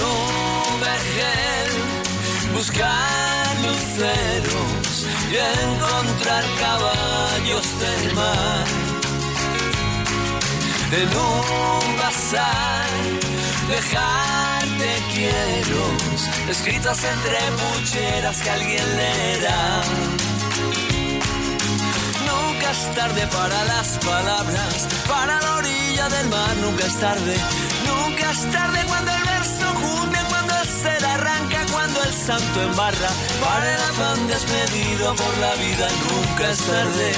vergel 0.86 1.70
buscar 2.54 3.54
luceros 3.66 5.06
y 5.30 5.36
encontrar 5.64 6.44
caballos 6.58 7.66
del 7.78 8.14
mar 8.14 8.87
en 10.90 11.08
un 11.08 11.96
bazar, 11.98 12.86
dejarte 13.68 15.02
quiero, 15.12 15.84
escritas 16.48 17.04
entre 17.04 17.38
pucheras 17.60 18.40
que 18.40 18.50
alguien 18.50 18.96
leerá. 18.96 19.82
Nunca 22.26 22.70
es 22.70 22.94
tarde 22.94 23.26
para 23.26 23.64
las 23.64 23.98
palabras, 23.98 24.88
para 25.06 25.40
la 25.42 25.56
orilla 25.56 26.08
del 26.08 26.28
mar, 26.28 26.56
nunca 26.62 26.86
es 26.86 26.98
tarde, 26.98 27.36
nunca 27.86 28.30
es 28.30 28.50
tarde 28.50 28.84
cuando 28.86 29.10
el 29.10 29.24
verso 29.24 29.66
junte, 29.82 30.18
cuando 30.30 30.54
el 30.58 30.68
ser 30.68 31.04
arranca, 31.04 31.66
cuando 31.70 32.02
el 32.02 32.14
santo 32.14 32.62
embarra, 32.62 33.10
para 33.44 33.74
el 33.74 33.82
afán 33.82 34.26
despedido 34.26 35.14
por 35.14 35.38
la 35.38 35.54
vida, 35.56 35.88
nunca 36.08 36.50
es 36.50 36.58
tarde, 36.58 37.12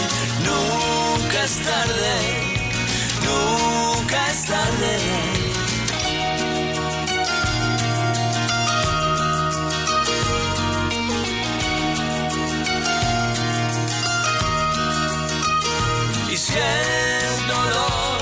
nunca 0.45 1.45
es 1.45 1.57
tarde 1.65 2.60
nunca 3.31 4.31
es 4.31 4.45
tarde. 4.45 4.93
Y 16.33 16.37
si 16.37 16.55
el 16.55 17.47
dolor 17.49 18.19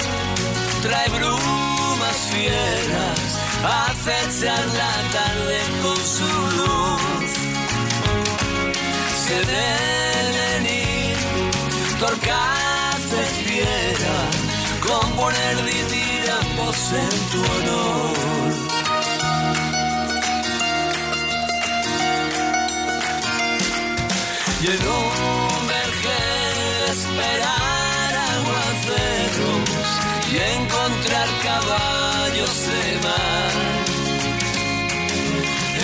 trae 0.83 1.09
brumas 1.09 2.17
fieras, 2.33 3.21
acechan 3.65 4.67
la 4.83 4.95
tarde 5.17 5.59
con 5.83 5.97
su 5.97 6.31
luz. 6.59 6.79
En 16.93 17.31
tu 17.31 17.41
honor. 17.41 18.19
y 24.61 24.67
en 24.67 24.87
un 24.89 25.67
vergel 25.69 26.91
esperar 26.91 28.13
aguaceros 28.37 29.89
y 30.33 30.37
encontrar 30.59 31.29
caballos 31.45 32.67
de 32.67 32.99
mar. 33.07 33.53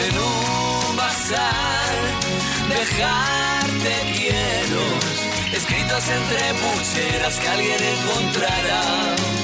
En 0.04 0.14
un 0.18 0.96
bazar 0.96 1.94
dejarte 2.68 3.92
quiero 4.16 4.82
escritos 5.52 6.04
entre 6.08 6.54
pulseras 6.54 7.38
que 7.38 7.48
alguien 7.48 7.80
encontrará. 7.80 9.43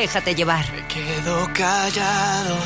Déjate 0.00 0.34
llevar. 0.34 0.66
quedo 0.88 1.48
callado. 1.54 2.58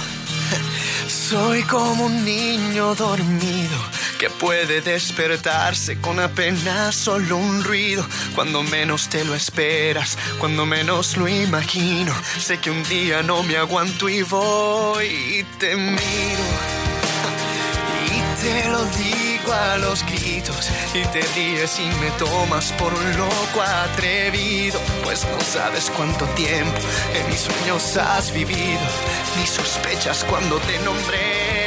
Soy 1.07 1.62
como 1.62 2.07
un 2.07 2.24
niño 2.24 2.97
dormido 2.97 3.78
que 4.18 4.28
puede 4.28 4.81
despertarse 4.81 6.01
con 6.01 6.18
apenas 6.18 6.97
solo 6.97 7.37
un 7.37 7.62
ruido. 7.62 8.05
Cuando 8.35 8.64
menos 8.64 9.09
te 9.09 9.24
lo 9.24 9.37
esperas, 9.37 10.18
cuando 10.41 10.66
menos 10.66 11.16
lo 11.16 11.28
imagino. 11.28 12.12
Sé 12.37 12.59
que 12.59 12.72
un 12.72 12.83
día 12.89 13.22
no 13.22 13.45
me 13.45 13.57
aguanto 13.57 14.09
y 14.09 14.22
voy 14.22 15.07
y 15.07 15.45
te 15.61 15.76
miro. 15.76 16.47
Y 18.09 18.43
te 18.43 18.68
lo 18.70 18.85
digo 18.87 19.30
a 19.49 19.78
los 19.78 20.05
gritos 20.05 20.70
y 20.95 21.05
te 21.07 21.22
ríes 21.34 21.78
y 21.78 21.86
me 22.01 22.11
tomas 22.18 22.72
por 22.72 22.93
un 22.93 23.16
loco 23.16 23.62
atrevido. 23.62 24.80
Pues 25.03 25.26
no 25.30 25.41
sabes 25.41 25.91
cuánto 25.97 26.26
tiempo 26.34 26.78
en 27.14 27.26
mis 27.28 27.41
sueños 27.41 27.97
has 27.97 28.32
vivido, 28.32 28.80
ni 29.38 29.47
sospechas 29.47 30.24
cuando 30.24 30.59
te 30.61 30.78
nombré. 30.80 31.60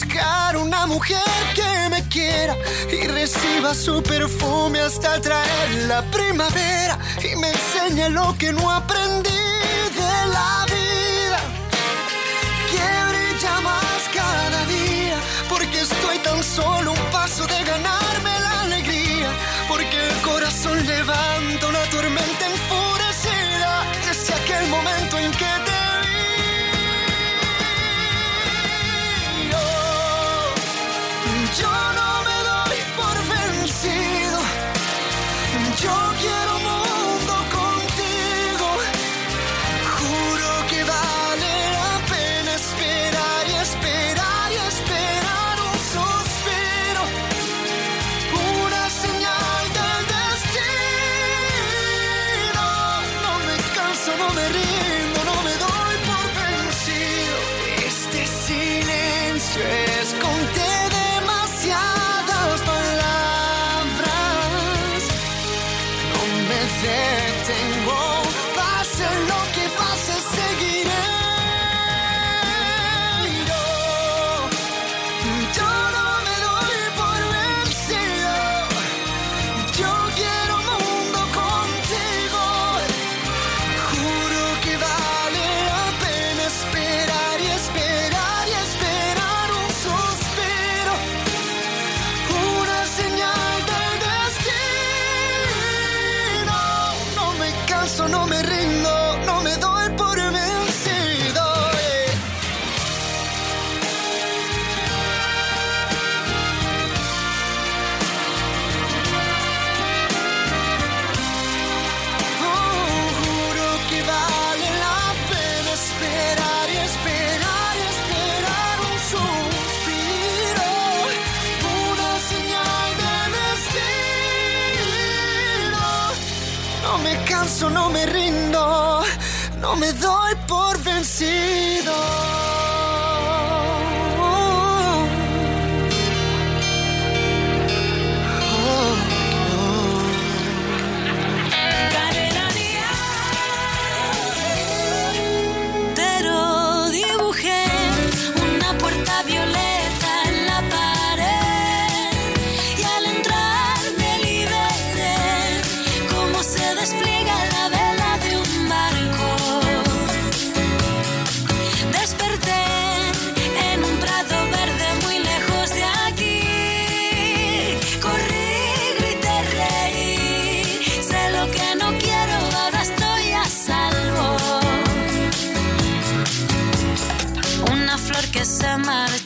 Buscar 0.00 0.56
una 0.56 0.86
mujer 0.86 1.22
que 1.54 1.88
me 1.90 2.02
quiera 2.08 2.56
y 2.90 3.06
reciba 3.06 3.74
su 3.74 4.02
perfume 4.02 4.80
hasta 4.80 5.20
traer 5.20 5.86
la 5.88 6.02
primavera 6.10 6.98
y 7.18 7.36
me 7.36 7.50
enseñe 7.50 8.08
lo 8.08 8.34
que 8.38 8.52
no 8.52 8.70
aprendí 8.70 9.49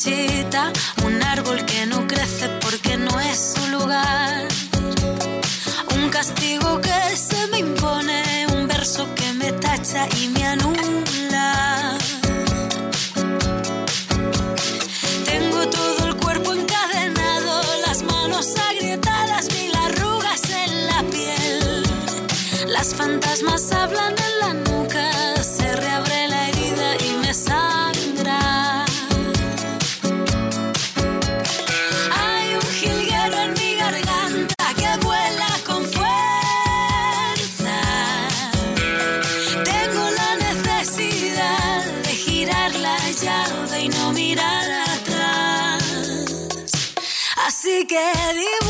un 0.07 1.23
árbol 1.23 1.65
que 1.65 1.87
no 1.87 1.94
quer 48.05 48.64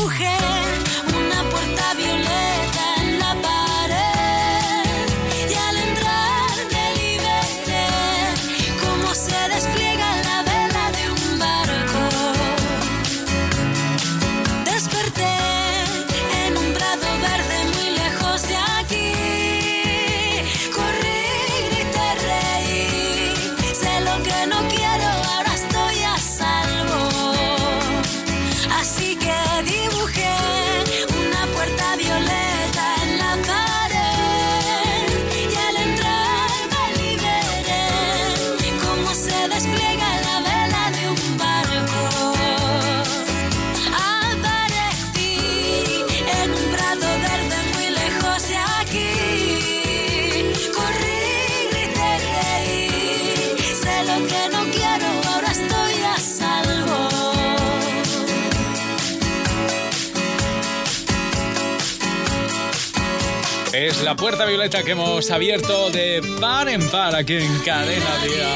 Es 63.75 64.01
la 64.03 64.15
puerta 64.15 64.45
violeta 64.45 64.83
que 64.83 64.91
hemos 64.91 65.29
abierto 65.31 65.89
de 65.89 66.21
par 66.39 66.69
en 66.69 66.89
par 66.89 67.13
aquí 67.13 67.33
en 67.33 67.59
Cadena 67.59 68.17
Día. 68.23 68.47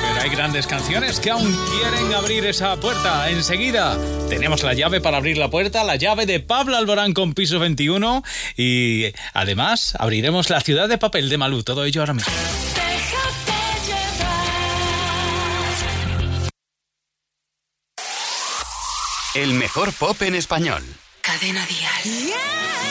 Pero 0.00 0.20
hay 0.20 0.30
grandes 0.30 0.68
canciones 0.68 1.18
que 1.18 1.32
aún 1.32 1.52
quieren 1.52 2.14
abrir 2.14 2.46
esa 2.46 2.76
puerta. 2.78 3.28
Enseguida 3.28 3.98
tenemos 4.28 4.62
la 4.62 4.74
llave 4.74 5.00
para 5.00 5.16
abrir 5.16 5.36
la 5.36 5.50
puerta, 5.50 5.82
la 5.82 5.96
llave 5.96 6.26
de 6.26 6.38
Pablo 6.38 6.76
Alborán 6.76 7.12
con 7.12 7.34
piso 7.34 7.58
21 7.58 8.22
y 8.56 9.06
además 9.34 9.96
abriremos 9.98 10.48
la 10.48 10.60
ciudad 10.60 10.88
de 10.88 10.96
papel 10.96 11.28
de 11.28 11.38
Malú. 11.38 11.64
Todo 11.64 11.84
ello 11.84 12.02
ahora 12.02 12.14
mismo. 12.14 12.32
El 19.34 19.54
mejor 19.54 19.92
pop 19.92 20.22
en 20.22 20.36
español. 20.36 20.84
Cadena 21.20 21.66
Dial. 21.66 22.28
Ya 22.28 22.81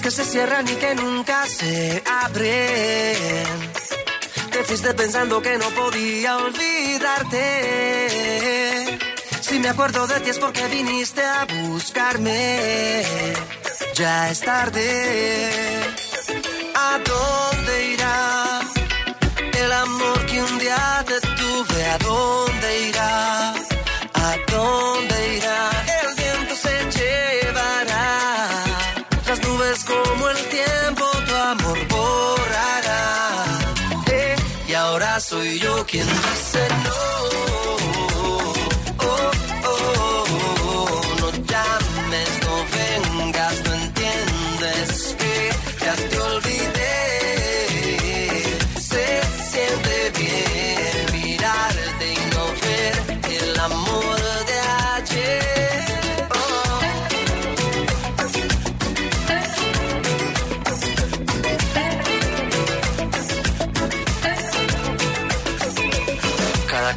que 0.00 0.10
se 0.10 0.24
cierran 0.24 0.68
y 0.68 0.74
que 0.74 0.94
nunca 0.94 1.46
se 1.46 2.02
abren. 2.22 3.16
Te 4.50 4.62
fuiste 4.64 4.92
pensando 4.94 5.40
que 5.40 5.56
no 5.56 5.70
podía 5.70 6.36
olvidarte. 6.36 7.48
Si 9.48 9.58
me 9.58 9.70
acuerdo 9.70 10.06
de 10.06 10.20
ti 10.20 10.28
es 10.28 10.38
porque 10.38 10.66
viniste 10.68 11.24
a 11.24 11.46
buscarme. 11.46 13.02
Ya 13.94 14.30
es 14.30 14.40
tarde. 14.40 15.80
¿A 16.74 16.98
dónde 16.98 17.92
irá 17.94 18.60
el 19.64 19.72
amor 19.72 20.26
que 20.26 20.42
un 20.42 20.58
día 20.58 21.02
te 21.06 21.18
tuve? 21.20 21.84
¿A 21.86 21.98
dónde 21.98 22.88
irá? 22.88 23.54
¿A 24.12 24.36
dónde 24.52 25.07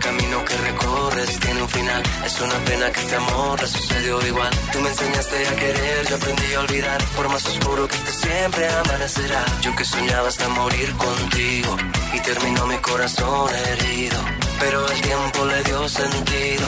camino 0.01 0.43
que 0.43 0.57
recorres 0.57 1.39
tiene 1.39 1.61
un 1.61 1.69
final. 1.69 2.03
Es 2.25 2.41
una 2.41 2.57
pena 2.65 2.91
que 2.91 2.99
este 2.99 3.15
amor 3.15 3.61
le 3.61 3.67
sucedió 3.67 4.27
igual. 4.27 4.51
Tú 4.73 4.79
me 4.81 4.89
enseñaste 4.89 5.47
a 5.47 5.55
querer, 5.55 6.07
yo 6.09 6.15
aprendí 6.15 6.53
a 6.53 6.59
olvidar. 6.59 6.99
Por 7.15 7.29
más 7.29 7.45
oscuro 7.45 7.87
que 7.87 7.95
esté, 7.95 8.11
siempre 8.11 8.67
amanecerá. 8.67 9.45
Yo 9.61 9.75
que 9.75 9.85
soñaba 9.85 10.27
hasta 10.27 10.47
morir 10.49 10.91
contigo. 10.97 11.77
Y 12.13 12.19
terminó 12.19 12.67
mi 12.67 12.77
corazón 12.77 13.49
herido. 13.67 14.17
Pero 14.59 14.87
el 14.91 15.01
tiempo 15.01 15.45
le 15.45 15.63
dio 15.63 15.89
sentido. 15.89 16.67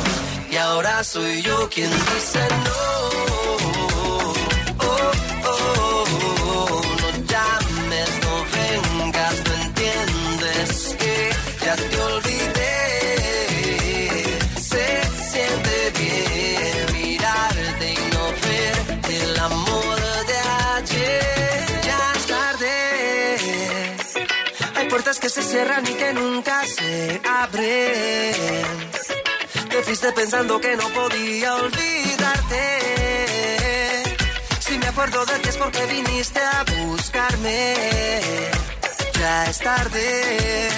Y 0.49 0.55
ahora 0.57 1.03
soy 1.03 1.41
yo 1.41 1.69
quien 1.69 1.89
dice 1.89 2.39
no. 2.65 3.03
Puertas 25.14 25.20
que 25.20 25.30
se 25.30 25.43
cierran 25.43 25.86
y 25.86 25.93
que 25.93 26.14
nunca 26.14 26.66
se 26.66 27.22
abren. 27.24 28.34
Te 29.70 29.84
fuiste 29.84 30.11
pensando 30.14 30.59
que 30.59 30.76
no 30.76 30.88
podía 30.89 31.55
olvidarte. 31.55 32.64
Si 34.59 34.78
me 34.78 34.88
acuerdo 34.88 35.26
de 35.26 35.39
ti 35.39 35.49
es 35.49 35.57
porque 35.57 35.86
viniste 35.88 36.39
a 36.39 36.64
buscarme. 36.78 37.76
Ya 39.20 39.45
es 39.45 39.59
tarde. 39.59 40.70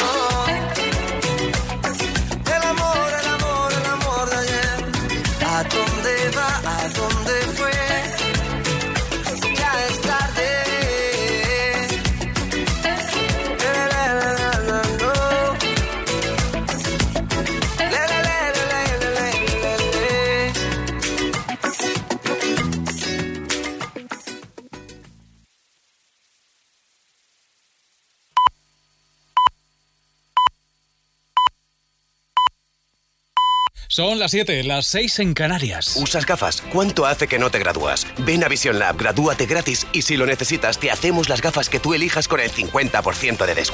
Oh. 0.00 0.46
El 2.56 2.62
amor, 2.72 3.12
el 3.20 3.28
amor, 3.28 3.72
el 3.72 3.86
amor 3.90 4.30
de 4.30 4.36
ayer. 4.36 4.84
¿A 5.46 5.64
dónde 5.64 6.30
va? 6.36 6.60
¿A 6.76 6.88
dónde 6.88 7.32
fue? 7.56 8.29
Son 33.92 34.20
las 34.20 34.30
7, 34.30 34.62
las 34.62 34.86
6 34.86 35.18
en 35.18 35.34
Canarias. 35.34 35.96
¿Usas 35.96 36.24
gafas? 36.24 36.62
¿Cuánto 36.72 37.06
hace 37.06 37.26
que 37.26 37.40
no 37.40 37.50
te 37.50 37.58
gradúas? 37.58 38.06
Ven 38.18 38.44
a 38.44 38.48
Vision 38.48 38.78
Lab, 38.78 38.96
gradúate 38.96 39.46
gratis 39.46 39.84
y 39.92 40.02
si 40.02 40.16
lo 40.16 40.26
necesitas 40.26 40.78
te 40.78 40.92
hacemos 40.92 41.28
las 41.28 41.42
gafas 41.42 41.68
que 41.68 41.80
tú 41.80 41.92
elijas 41.92 42.28
con 42.28 42.38
el 42.38 42.52
50% 42.52 43.44
de 43.44 43.52
descuento. 43.52 43.68